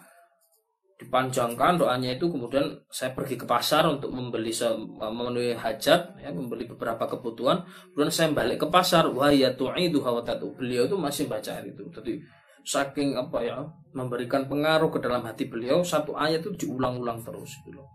[0.96, 4.56] Dipanjangkan doanya itu kemudian saya pergi ke pasar untuk membeli
[4.96, 7.68] memenuhi hajat ya membeli beberapa kebutuhan.
[7.92, 11.84] Kemudian saya balik ke pasar wa ya tad'u beliau itu masih baca ayat itu.
[11.92, 12.16] Jadi
[12.64, 13.60] saking apa ya
[13.92, 17.92] memberikan pengaruh ke dalam hati beliau satu ayat itu diulang-ulang terus gitu loh.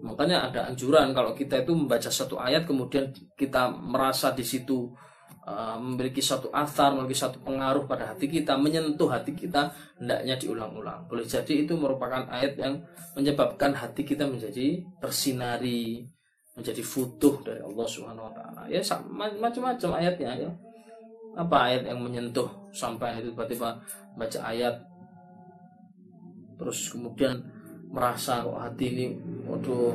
[0.00, 4.88] Makanya ada anjuran kalau kita itu membaca satu ayat kemudian kita merasa di situ
[5.48, 11.08] uh, memiliki satu asar, memiliki satu pengaruh pada hati kita, menyentuh hati kita, hendaknya diulang-ulang.
[11.08, 12.76] Boleh jadi itu merupakan ayat yang
[13.16, 16.04] menyebabkan hati kita menjadi tersinari,
[16.52, 18.62] menjadi futuh dari Allah Subhanahu wa taala.
[18.68, 18.84] Ya
[19.40, 20.50] macam-macam ayatnya ya.
[21.38, 23.78] Apa ayat yang menyentuh sampai itu tiba-tiba
[24.18, 24.74] baca ayat
[26.58, 27.38] terus kemudian
[27.88, 29.06] merasa kok hati ini
[29.46, 29.94] waduh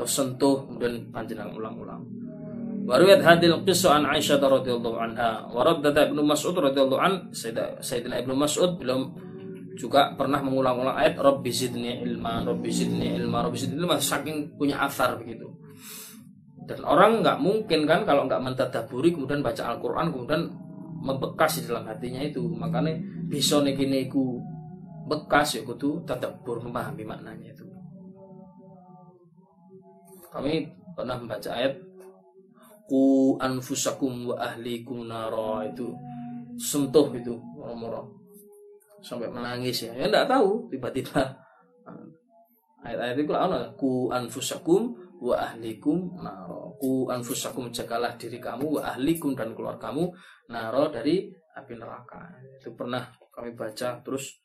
[0.00, 2.00] tersentuh kemudian panjenengan ulang-ulang.
[2.88, 8.32] Waruat hadil qissa an Aisyah radhiyallahu anha wa raddat Ibnu Mas'ud radhiyallahu an Sayyidina Ibnu
[8.32, 9.12] Mas'ud belum
[9.76, 14.82] juga pernah mengulang-ulang ayat Rabbi zidni ilma, Rabbi zidni ilma, Rabbi zidni ilma saking punya
[14.82, 15.46] asar begitu.
[16.66, 20.42] Dan orang nggak mungkin kan kalau nggak mentadaburi kemudian baca Al-Quran kemudian
[21.00, 22.98] membekas di dalam hatinya itu makanya
[23.30, 24.36] bisa niku
[25.08, 27.69] bekas ya kudu tadabur memahami maknanya itu.
[30.30, 31.74] Kami pernah membaca ayat
[32.90, 35.94] ku anfusakum wa ahlikum naro itu
[36.58, 38.06] sentuh itu orang-orang
[38.98, 39.94] sampai menangis ya.
[39.94, 41.22] Ya enggak tahu tiba-tiba
[42.82, 46.74] ayat-ayat itu ana ku anfusakum wa ahlikum naro.
[46.78, 50.10] Ku anfusakum jagalah diri kamu wa ahlikum dan keluargamu
[50.50, 52.26] naro dari api neraka.
[52.58, 54.38] Itu pernah kami baca terus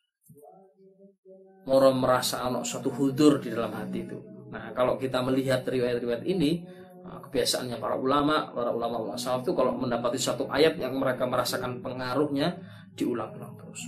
[1.66, 4.35] moro merasa anak suatu hudur di dalam hati itu.
[4.56, 6.64] Nah, kalau kita melihat riwayat-riwayat ini,
[7.06, 12.56] kebiasaannya para ulama, para ulama salaf itu kalau mendapati satu ayat yang mereka merasakan pengaruhnya
[12.96, 13.84] diulang-ulang terus.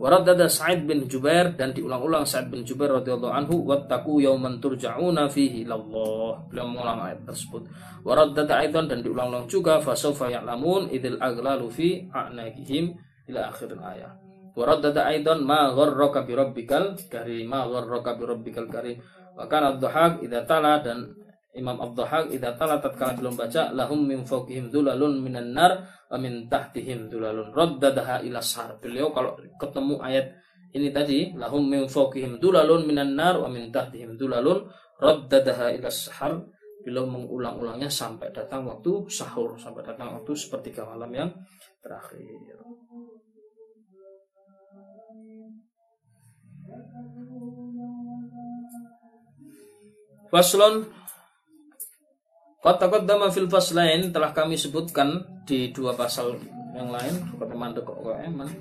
[0.00, 5.68] Waradada Sa'id bin Jubair dan diulang-ulang Sa'id bin Jubair radhiyallahu anhu wattaqu yauman turja'una fihi
[5.68, 6.40] ilallah.
[6.48, 7.68] Beliau mengulang ayat tersebut.
[8.00, 12.96] Waradada aidan dan diulang-ulang juga fasawfa ya'lamun idil aglalu fi a'naqihim
[13.28, 14.16] ila akhir ayat.
[14.56, 19.04] Waradada aidan ma gharraka bi rabbikal karim ma gharraka bi rabbikal karim.
[19.40, 21.16] Wa kana ad-dhahak idza tala dan
[21.56, 25.82] Imam Abdul idza tala tatkala belum baca lahum min fawqihim dulalun minan nar
[26.20, 28.76] min tahtihim dulalun raddadaha ila sar.
[28.78, 30.30] Beliau kalau ketemu ayat
[30.76, 34.68] ini tadi lahum min fawqihim dulalun minan nar min tahtihim dulalun
[35.00, 36.38] raddadaha ila sahar.
[36.84, 41.30] Beliau mengulang-ulangnya sampai datang waktu sahur, sampai datang waktu sepertiga malam yang
[41.80, 42.56] terakhir.
[50.30, 50.86] Faslon
[52.60, 56.36] Kota dama fil lain telah kami sebutkan di dua pasal
[56.76, 58.52] yang lain eman.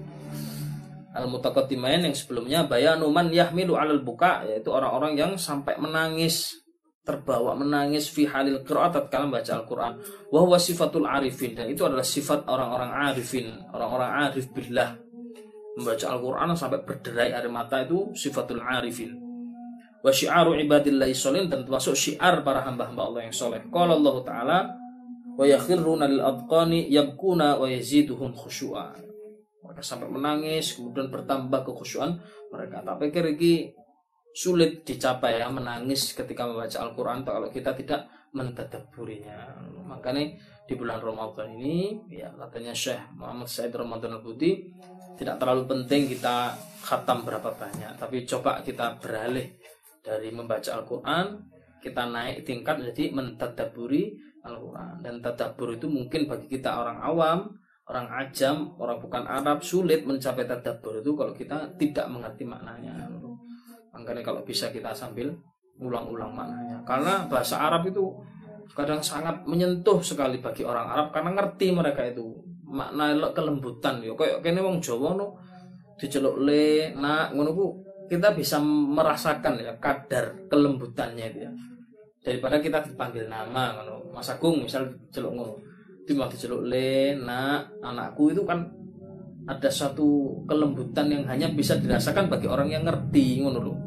[1.12, 6.64] Al mutaqaddimain yang sebelumnya bayanu man yahmilu alal buka yaitu orang-orang yang sampai menangis
[7.04, 9.94] terbawa menangis fi halil qiraat tatkala membaca Al-Qur'an.
[10.32, 14.96] Wa huwa sifatul arifin dan itu adalah sifat orang-orang arifin, orang-orang arif billah.
[15.76, 19.29] Membaca Al-Qur'an sampai berderai air mata itu sifatul arifin
[20.00, 23.62] wa syi'aru ibadillahi sholin dan termasuk syiar para hamba-hamba Allah yang soleh.
[23.68, 24.60] Qala Allah Ta'ala
[25.36, 28.96] wa yakhirruna lil adqani yabkuna wa yaziduhum khusyu'a.
[29.64, 32.18] Mereka sampai menangis, kemudian bertambah kekhusyuan
[32.50, 32.82] mereka.
[32.82, 33.70] Tak pikir ini
[34.34, 39.58] sulit dicapai ya menangis ketika membaca Al-Quran kalau kita tidak mentadaburinya.
[39.90, 40.38] Makanya
[40.70, 44.70] di bulan Ramadan ini ya katanya Syekh Muhammad Said Ramadan Al-Budi
[45.18, 46.54] tidak terlalu penting kita
[46.86, 49.50] khatam berapa banyak tapi coba kita beralih
[50.10, 51.45] dari membaca Al-Quran
[51.80, 55.00] kita naik tingkat jadi mentadaburi Al-Quran.
[55.00, 57.39] Dan tadabur itu mungkin bagi kita orang awam
[57.89, 63.10] orang ajam orang bukan Arab sulit mencapai tadabur itu kalau kita tidak mengerti maknanya.
[63.95, 65.34] Makanya kalau bisa kita sambil
[65.82, 66.86] ulang-ulang maknanya.
[66.86, 68.13] Karena bahasa Arab itu
[68.78, 72.30] kadang sangat menyentuh sekali bagi orang Arab karena ngerti mereka itu.
[72.69, 75.34] Makna kelembutan yo kayak kene wong Jawa no.
[76.00, 77.52] Diceluk le nak ngono
[78.10, 81.52] kita bisa merasakan ya kadar kelembutannya itu ya.
[82.19, 84.12] Daripada kita dipanggil nama ngono.
[84.12, 85.56] Mas Agung misal celuk ngono.
[86.10, 88.65] Mau diceluk le nak anakku itu kan
[89.45, 93.78] ada satu kelembutan yang hanya bisa dirasakan bagi orang yang ngerti ngono loh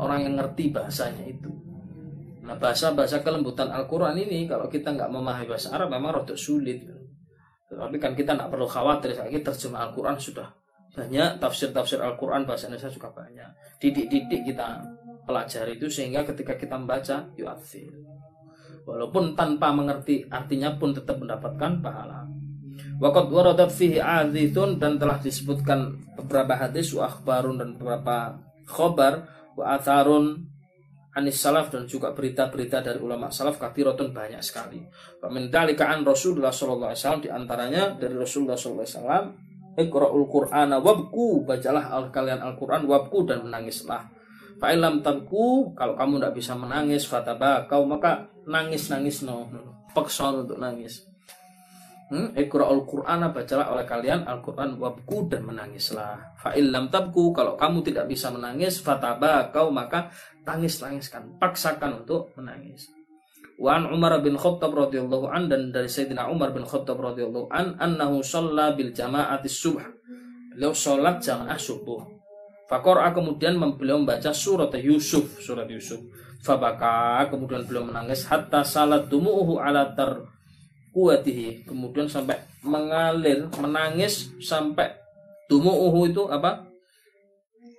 [0.00, 1.52] orang yang ngerti bahasanya itu.
[2.40, 6.80] Nah bahasa-bahasa kelembutan Al-Quran ini kalau kita nggak memahami bahasa Arab memang rada sulit.
[7.70, 10.48] Tapi kan kita nggak perlu khawatir kita terjemah Al-Quran sudah
[10.90, 13.78] banyak tafsir-tafsir Al-Quran bahasa Indonesia juga banyak.
[13.78, 14.82] Didik-didik kita
[15.22, 17.94] pelajari itu sehingga ketika kita membaca yu'athir.
[18.82, 22.26] Walaupun tanpa mengerti artinya pun tetap mendapatkan pahala.
[22.98, 29.24] Waqat waradat fihi aditun dan telah disebutkan beberapa hadis wa akhbarun dan beberapa khobar
[29.54, 30.50] wa atharun
[31.14, 34.82] anis salaf dan juga berita-berita dari ulama salaf kathiratun banyak sekali.
[35.22, 39.26] An Rasulullah sallallahu alaihi wasallam di antaranya dari Rasulullah sallallahu alaihi wasallam
[39.78, 44.10] Iqra'ul Qur'ana wabku, bacalah al kalian Al-Qur'an wabku dan menangislah.
[44.60, 49.48] Fa'ilam tabku, kalau kamu tidak bisa menangis, fataba kau maka nangis-nangis no.
[49.94, 51.06] Paksa untuk nangis.
[52.10, 52.34] Hmm?
[52.34, 56.34] Iqra'ul Qur'ana bacalah oleh kalian Al-Qur'an wabku dan menangislah.
[56.42, 60.10] Fa'ilam tabku, kalau kamu tidak bisa menangis, fataba kau maka
[60.42, 62.90] tangis-tangiskan, paksakan untuk menangis.
[63.60, 68.24] Wan Umar bin Khattab radhiyallahu an dan dari Sayyidina Umar bin Khattab radhiyallahu an annahu
[68.24, 69.84] shalla bil jama'ati subh.
[70.56, 72.00] Beliau sholat jamaah subuh.
[72.64, 76.00] Fakor kemudian beliau membaca surat Yusuf, surat Yusuf.
[76.40, 80.24] Fabaka kemudian beliau menangis hatta salat dumuhu ala tar
[80.96, 81.68] kuatihi.
[81.68, 84.96] Kemudian sampai mengalir, menangis sampai
[85.52, 86.70] dumuhu itu apa?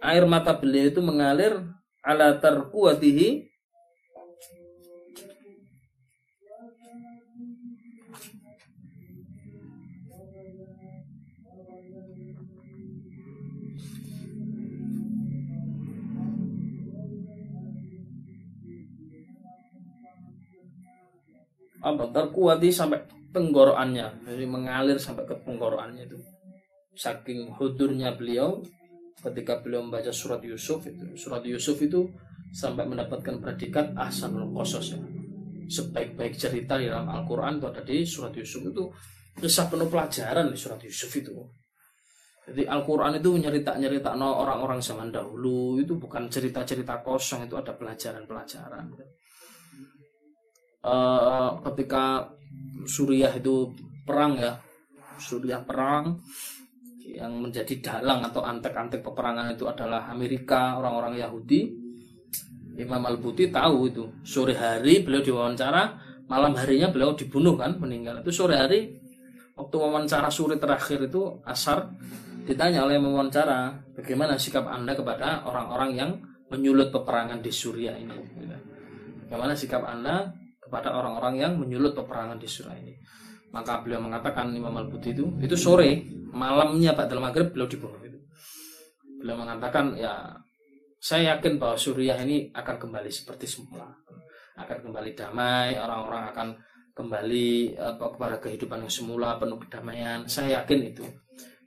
[0.02, 1.62] air mata beliau itu mengalir
[2.02, 3.51] ala tarkuatihi
[21.82, 23.02] apa terkuati sampai
[23.34, 24.28] tenggorokannya.
[24.28, 26.18] Jadi mengalir sampai ke tenggorokannya itu.
[26.94, 28.62] Saking hudurnya beliau
[29.22, 32.10] ketika beliau membaca surat Yusuf itu surat Yusuf itu
[32.52, 35.00] sampai mendapatkan predikat ahsanul qasas ya.
[35.72, 38.92] Sebaik-baik cerita di dalam Al-Quran itu ada di surat Yusuf itu.
[39.32, 41.32] Kisah penuh pelajaran di surat Yusuf itu.
[42.44, 45.80] Jadi Al-Quran itu nyerita-nyerita orang-orang zaman dahulu.
[45.80, 48.92] Itu bukan cerita-cerita kosong itu ada pelajaran-pelajaran
[50.86, 52.30] uh, ketika
[52.86, 53.74] Suriah itu
[54.06, 54.58] perang ya.
[55.22, 56.18] Suriah perang
[57.06, 61.62] yang menjadi dalang atau antek-antek peperangan itu adalah Amerika orang-orang Yahudi.
[62.80, 64.04] Imam Al-Buti tahu itu.
[64.24, 65.84] Sore hari beliau diwawancara
[66.32, 68.24] malam harinya beliau dibunuh kan meninggal.
[68.24, 68.96] Itu sore hari
[69.54, 71.92] waktu wawancara sore terakhir itu asar
[72.48, 76.12] ditanya oleh wawancara bagaimana sikap anda kepada orang-orang yang
[76.50, 78.16] menyulut peperangan di Suriah ini?
[79.28, 80.32] Bagaimana sikap anda
[80.72, 82.96] kepada orang-orang yang menyulut peperangan di surah ini.
[83.52, 88.16] Maka beliau mengatakan Imam Al-Buti itu itu sore malamnya Pak dalam maghrib beliau dibunuh itu.
[89.20, 90.32] Beliau mengatakan ya
[91.02, 93.90] saya yakin bahwa Suriah ini akan kembali seperti semula,
[94.54, 96.48] akan kembali damai, orang-orang akan
[96.94, 100.24] kembali apa, kepada kehidupan yang semula penuh kedamaian.
[100.30, 101.04] Saya yakin itu.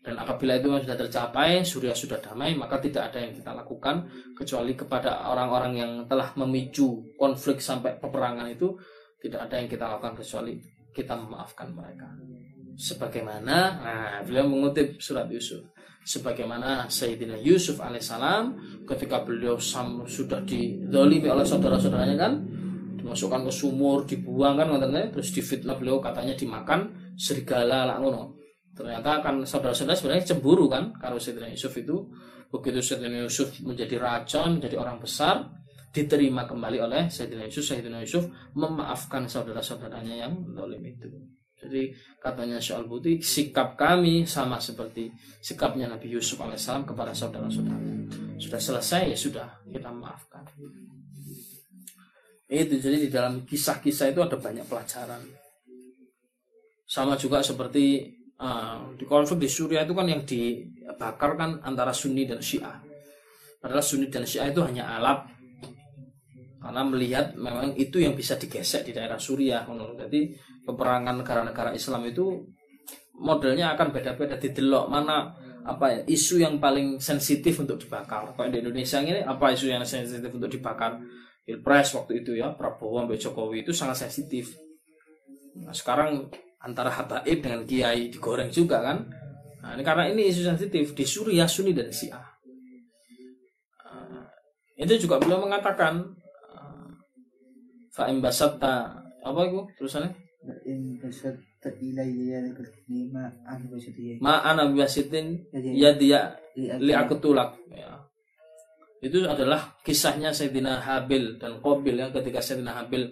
[0.04, 4.04] Dan apabila itu sudah tercapai, Surya sudah damai, maka tidak ada yang kita lakukan
[4.36, 8.76] kecuali kepada orang-orang yang telah memicu konflik sampai peperangan itu,
[9.16, 10.60] tidak ada yang kita lakukan kecuali
[10.92, 12.04] kita memaafkan mereka.
[12.76, 15.72] Sebagaimana, nah beliau mengutip surat Yusuf.
[16.04, 22.44] Sebagaimana Sayyidina Yusuf alaihissalam ketika beliau sam, sudah didolimi oleh saudara-saudaranya kan,
[23.00, 24.68] dimasukkan ke sumur, dibuang kan,
[25.16, 28.43] terus difitnah beliau katanya dimakan serigala lah ngono
[28.74, 32.10] ternyata kan saudara-saudara sebenarnya cemburu kan kalau Sayyidina Yusuf itu.
[32.50, 35.50] Begitu Sayyidina Yusuf menjadi racun menjadi orang besar
[35.90, 37.64] diterima kembali oleh Sayyidina Yusuf.
[37.70, 41.10] Sayyidina Yusuf memaafkan saudara-saudaranya yang dolim itu.
[41.64, 45.08] Jadi katanya Syal Buti sikap kami sama seperti
[45.40, 47.94] sikapnya Nabi Yusuf alaihissalam kepada saudara-saudara
[48.38, 50.44] sudah selesai ya sudah kita maafkan.
[52.44, 55.22] Itu jadi di dalam kisah-kisah itu ada banyak pelajaran.
[56.84, 62.26] Sama juga seperti uh, di konflik di Suriah itu kan yang dibakar kan antara Sunni
[62.26, 62.80] dan Syiah.
[63.60, 65.24] Padahal Sunni dan Syiah itu hanya alat
[66.64, 69.68] karena melihat memang itu yang bisa digesek di daerah Suriah.
[69.68, 70.32] Jadi
[70.64, 72.40] peperangan negara-negara Islam itu
[73.20, 75.28] modelnya akan beda-beda di delok mana
[75.64, 78.32] apa ya isu yang paling sensitif untuk dibakar.
[78.32, 81.00] Kalau di Indonesia ini apa isu yang sensitif untuk dibakar?
[81.44, 84.56] Pilpres waktu itu ya Prabowo sampai Jokowi itu sangat sensitif.
[85.60, 86.32] Nah, sekarang
[86.64, 89.04] antara habaib dengan kiai digoreng juga kan?
[89.60, 92.24] Nah, ini karena ini isu sensitif di Suriah Sunni dan Syiah.
[93.84, 94.24] Uh,
[94.80, 96.00] itu juga beliau mengatakan
[96.52, 96.88] uh,
[97.92, 100.12] fa'im basatta apa itu terusannya
[104.20, 106.36] ma ana basitin ya dia
[106.84, 108.04] li aku tulak ya.
[109.00, 113.08] itu adalah kisahnya Sayyidina Habil dan Qabil yang ketika Sayyidina Habil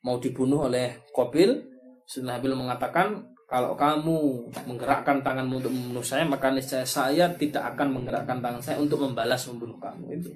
[0.00, 1.71] mau dibunuh oleh Qabil
[2.12, 7.88] Sayyidina Habil mengatakan kalau kamu menggerakkan tanganmu untuk membunuh saya maka niscaya saya tidak akan
[7.88, 10.20] menggerakkan tangan saya untuk membalas membunuh kamu.
[10.20, 10.28] Itu.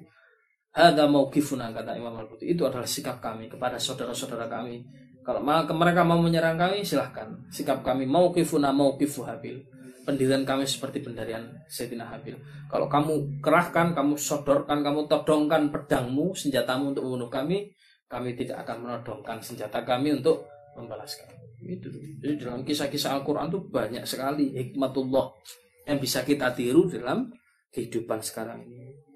[0.73, 4.81] Ada mau kifuna kata Imam Al itu adalah sikap kami kepada saudara-saudara kami.
[5.21, 5.45] Kalau
[5.77, 7.29] mereka mau menyerang kami silahkan.
[7.53, 9.61] Sikap kami mau kifuna mau kifu Habil.
[10.01, 12.41] Pendirian kami seperti pendirian Sayyidina Habil.
[12.73, 17.69] Kalau kamu kerahkan kamu sodorkan kamu todongkan pedangmu senjatamu untuk membunuh kami
[18.09, 20.47] kami tidak akan menodongkan senjata kami untuk
[20.79, 21.89] membalaskan itu
[22.21, 25.33] jadi dalam kisah-kisah Al-Quran itu banyak sekali hikmatullah
[25.89, 27.33] yang bisa kita tiru dalam
[27.73, 29.07] kehidupan sekarang ini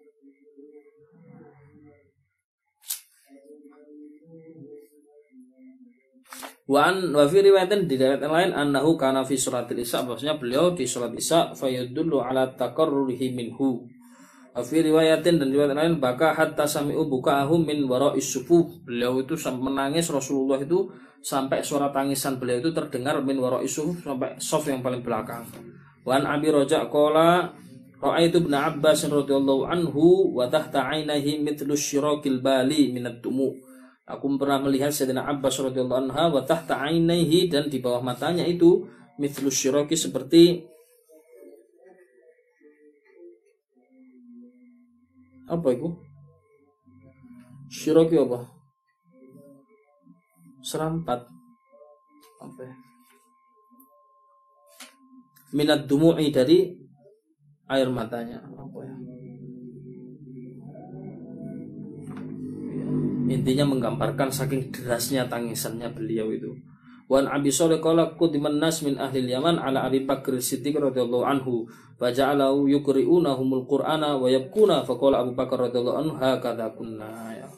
[6.72, 10.88] Wan wa fi riwayatin di riwayat lain annahu kana fi suratil Isra bahwasanya beliau di
[10.88, 13.84] surat Isra fayadullu ala taqarrurihi minhu.
[14.52, 18.68] Wa fi riwayatin dan riwayat lain baka hatta sami'u buka'ahu min wara'is sufuh.
[18.84, 20.91] Beliau itu menangis Rasulullah itu
[21.22, 25.45] sampai suara tangisan beliau itu terdengar min waro isu sampai soft yang paling belakang.
[26.02, 27.54] Wan Abi Roja kola
[28.02, 31.78] Ra'aitu ibn Abbas radhiyallahu anhu wa tahta ainihi mithlu
[32.41, 33.54] bali minat tumu.
[34.10, 38.89] Aku pernah melihat Sayyidina Abbas radhiyallahu anha wa tahta dan di bawah matanya itu
[39.22, 40.66] mithlu syiraki seperti
[45.52, 45.91] apa itu?
[47.68, 48.47] Syiraki apa?
[50.64, 51.28] Serampat.
[52.39, 52.76] Apa ya?
[55.52, 56.72] Minat dumu'i dari
[57.68, 58.39] air matanya.
[58.56, 58.95] Apa ya?
[63.32, 66.52] Intinya menggambarkan saking derasnya tangisannya beliau itu
[67.12, 71.68] Wan Abi Shalih qala qudiman nas min ahli Yaman ala Abi Bakr Siddiq radhiyallahu anhu
[71.99, 77.51] wa ja'alahu yuqri'unahumul Qur'ana wa yabkuna faqala Abu Bakar radhiyallahu anhu hakadha kunna ya.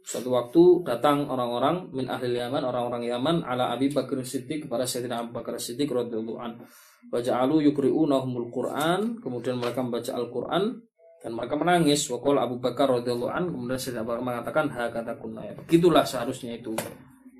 [0.00, 5.28] Suatu waktu datang orang-orang min ahli Yaman, orang-orang Yaman ala Abi Bakr Siddiq kepada Sayyidina
[5.28, 6.64] Abu Bakar Siddiq radhiyallahu anhu.
[7.12, 10.72] Wa ja'alu yuqri'unahumul Qur'an, kemudian mereka membaca Al-Qur'an
[11.20, 12.00] dan mereka menangis.
[12.08, 15.52] Wa Abu Bakar radhiyallahu anhu, kemudian Sayyidina Abu Bakar mengatakan hakadha kunna ya.
[15.52, 16.72] Begitulah seharusnya itu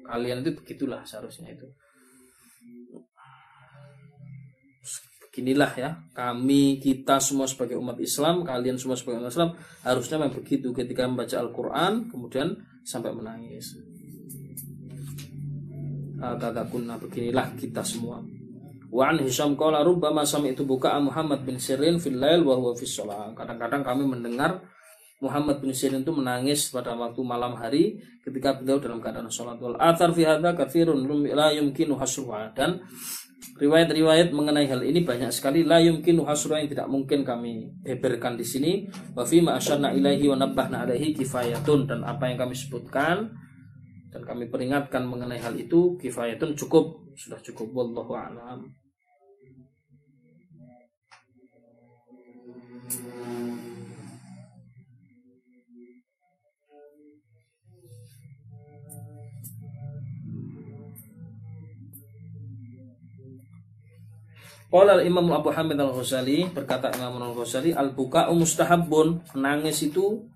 [0.07, 1.66] kalian itu begitulah seharusnya itu.
[5.26, 9.50] Beginilah ya kami kita semua sebagai umat Islam kalian semua sebagai umat Islam
[9.84, 13.76] harusnya memang begitu ketika membaca Al-Quran kemudian sampai menangis.
[16.72, 18.24] Kunna beginilah kita semua.
[18.88, 22.96] Wa an Hisham qala rubbama itu buka Muhammad bin Sirin fil lail wa huwa fis
[23.36, 24.64] Kadang-kadang kami mendengar
[25.16, 29.56] Muhammad bin Sirin itu menangis pada waktu malam hari ketika beliau dalam keadaan sholat.
[29.56, 32.52] Wal athar fi hadza katsirun la yumkinu hasruha.
[32.52, 32.84] Dan
[33.56, 35.64] riwayat-riwayat mengenai hal ini banyak sekali.
[35.64, 38.84] La yumkinu hasruha yang tidak mungkin kami beberkan di sini.
[39.16, 41.88] Wa fi ma asyarna ilaihi wa nabbahna alaihi kifayatun.
[41.88, 43.32] Dan apa yang kami sebutkan
[44.12, 47.08] dan kami peringatkan mengenai hal itu kifayatun cukup.
[47.16, 48.86] Sudah cukup wallahu a'lam
[64.76, 70.28] Qala Imam Abu Hamid Al-Ghazali berkata Imam Al-Ghazali al-buka'u mustahabun menangis itu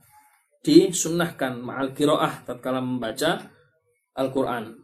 [0.65, 3.37] disunnahkan ma'al qiraah tatkala membaca
[4.17, 4.81] Al-Qur'an.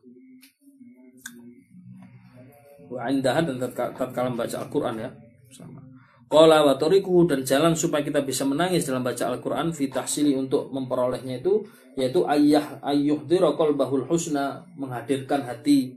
[2.93, 5.09] Wa indaha dan tatkala membaca Al-Qur'an ya.
[5.49, 5.81] Sama.
[6.29, 6.77] Qala wa
[7.25, 11.65] dan jalan supaya kita bisa menangis dalam baca Al-Qur'an fi tahsili untuk memperolehnya itu
[11.97, 15.97] yaitu ayah ayyuhdira qalbahul husna menghadirkan hati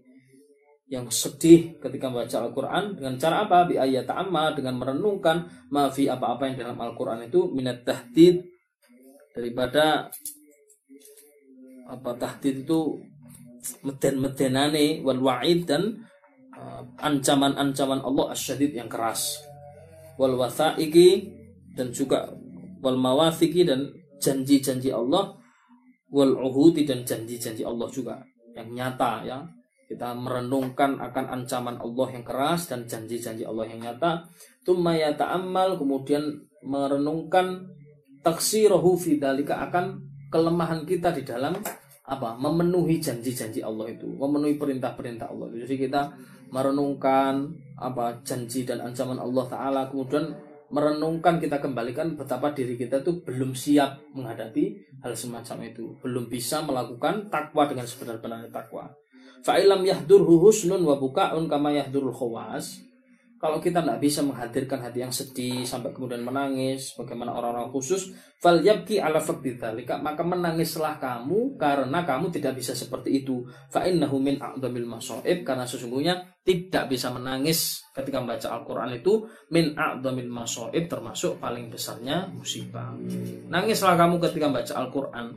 [0.89, 2.97] yang sedih ketika membaca Al-Quran.
[2.97, 3.69] Dengan cara apa?
[3.69, 8.41] Bi ayat ta'amma dengan merenungkan maafi apa-apa yang dalam Al-Quran itu minat tahdid.
[9.29, 10.09] Daripada
[11.85, 12.97] apa tahdid itu
[13.85, 16.09] meden-medenane wal wa'id dan
[16.57, 19.37] uh, ancaman-ancaman Allah asyadid yang keras.
[20.17, 21.29] Wal watha'iki
[21.77, 22.33] dan juga
[22.81, 25.37] wal mawafiki dan janji-janji Allah.
[26.09, 28.17] Wal uhudi dan janji-janji Allah juga
[28.57, 29.37] yang nyata ya
[29.89, 34.21] kita merenungkan akan ancaman Allah yang keras dan janji-janji Allah yang nyata.
[34.61, 37.65] Tumma ta'ammal kemudian merenungkan
[38.21, 39.97] taksirahu fidalika akan
[40.29, 41.57] kelemahan kita di dalam
[42.05, 42.37] apa?
[42.37, 46.01] Memenuhi janji-janji Allah itu memenuhi perintah-perintah Allah jadi kita
[46.53, 47.49] merenungkan
[47.81, 48.21] apa?
[48.21, 50.29] Janji dan ancaman Allah taala kemudian
[50.69, 55.97] merenungkan kita kembalikan betapa diri kita itu belum siap menghadapi hal semacam itu.
[55.97, 58.85] Belum bisa melakukan takwa dengan sebenar-benarnya takwa
[59.43, 62.89] Fa'ilam yahdurhu husnun wa buka'un kama yahdurul khawas.
[63.39, 68.59] Kalau kita tidak bisa menghadirkan hati yang sedih sampai kemudian menangis, bagaimana orang-orang khusus, fal
[68.59, 73.47] yabki ala dzalika, maka menangislah kamu karena kamu tidak bisa seperti itu.
[73.71, 79.23] Fa innahu min a'dhamil masaib karena sesungguhnya tidak bisa menangis ketika membaca Al-Qur'an itu
[79.55, 82.91] min a'dhamil masaib termasuk paling besarnya musibah.
[83.47, 85.31] Nangislah kamu ketika membaca Al-Qur'an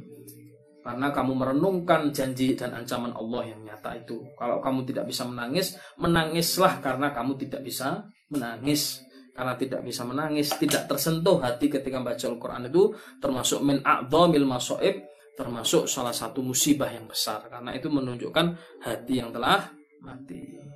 [0.83, 4.18] karena kamu merenungkan janji dan ancaman Allah yang nyata itu.
[4.35, 8.03] Kalau kamu tidak bisa menangis, menangislah karena kamu tidak bisa
[8.35, 8.99] menangis.
[9.33, 15.09] Karena tidak bisa menangis, tidak tersentuh hati ketika membaca Al-Quran itu termasuk min a'dhamil masoib,
[15.33, 17.49] termasuk salah satu musibah yang besar.
[17.49, 18.47] Karena itu menunjukkan
[18.85, 19.72] hati yang telah
[20.05, 20.71] mati.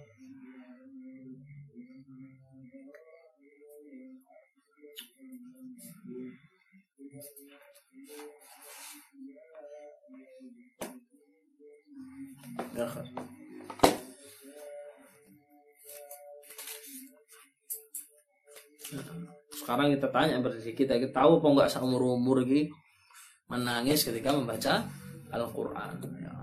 [19.50, 22.70] Sekarang kita tanya berdiri kita, kita tahu apa enggak seumur umur ini
[23.50, 24.86] menangis ketika membaca
[25.34, 25.98] Al-Quran.
[26.22, 26.34] Ya.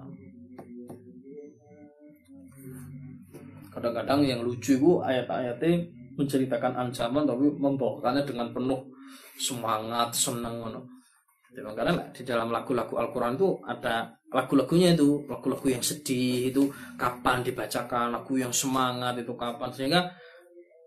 [3.72, 5.88] Kadang-kadang yang lucu itu ayat-ayatnya
[6.20, 8.92] menceritakan ancaman tapi membawakannya dengan penuh
[9.40, 10.62] semangat, senang.
[11.62, 16.66] Karena di dalam lagu-lagu Al-Quran itu ada lagu-lagunya itu lagu-lagu yang sedih itu
[16.98, 20.02] kapan dibacakan lagu yang semangat itu kapan sehingga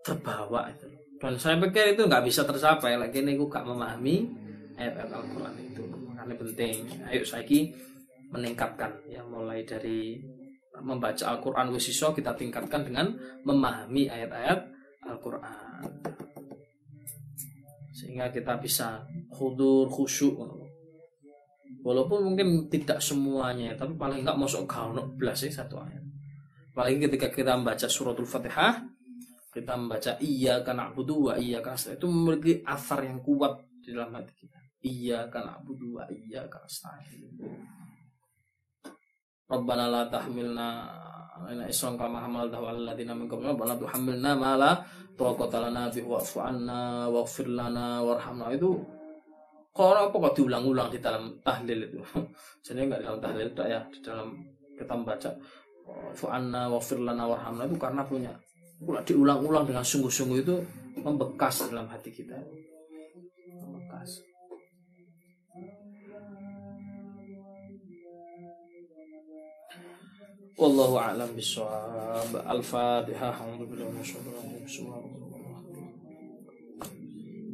[0.03, 0.87] terbawa itu.
[1.17, 4.27] Dan saya pikir itu nggak bisa tercapai lagi ini gue gak memahami
[4.77, 5.83] ayat-ayat Al-Quran itu.
[6.11, 6.75] Makanya penting
[7.09, 7.71] ayo saiki
[8.29, 10.19] meningkatkan ya mulai dari
[10.77, 13.15] membaca Al-Quran kita tingkatkan dengan
[13.47, 14.59] memahami ayat-ayat
[15.07, 15.81] Al-Quran
[17.97, 19.01] sehingga kita bisa
[19.33, 20.37] hudur khusyuk.
[21.81, 26.05] Walaupun mungkin tidak semuanya tapi paling enggak masuk kau belas sih satu ayat.
[26.77, 28.85] Paling ketika kita membaca suratul fatihah
[29.57, 34.13] kita membaca iya karena budu wa iya karena itu memiliki asar yang kuat di dalam
[34.13, 34.59] hati kita.
[34.85, 36.69] Iya karena budu wa iya karena
[39.47, 40.67] Rabbana la tahmilna
[41.47, 44.71] ina isran kama hamaltahu ala alladziina min qablina rabbana tuhammilna ma la
[45.15, 48.51] taqata lana bihi wa'fu anna waghfir lana warhamna.
[48.51, 48.75] Itu
[49.71, 51.99] kalau apa kok diulang-ulang di dalam tahlil itu?
[52.65, 54.29] Jadi enggak di dalam tahlil itu ya di dalam
[54.75, 55.29] kita membaca
[55.87, 57.63] wa'fu anna waghfir lana warhamna.
[57.71, 58.33] Itu karena punya.
[58.77, 60.55] Pula diulang-ulang dengan sungguh-sungguh itu
[61.01, 62.37] membekas dalam hati kita
[70.57, 72.33] Wallahu a'lam bishawab.
[72.33, 73.37] Al-Fatihah.
[74.65, 74.89] Rajim.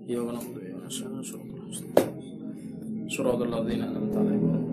[0.07, 0.75] Ya na'udzu ya
[3.11, 4.72] Suratul ladzina an'amta 'alaihim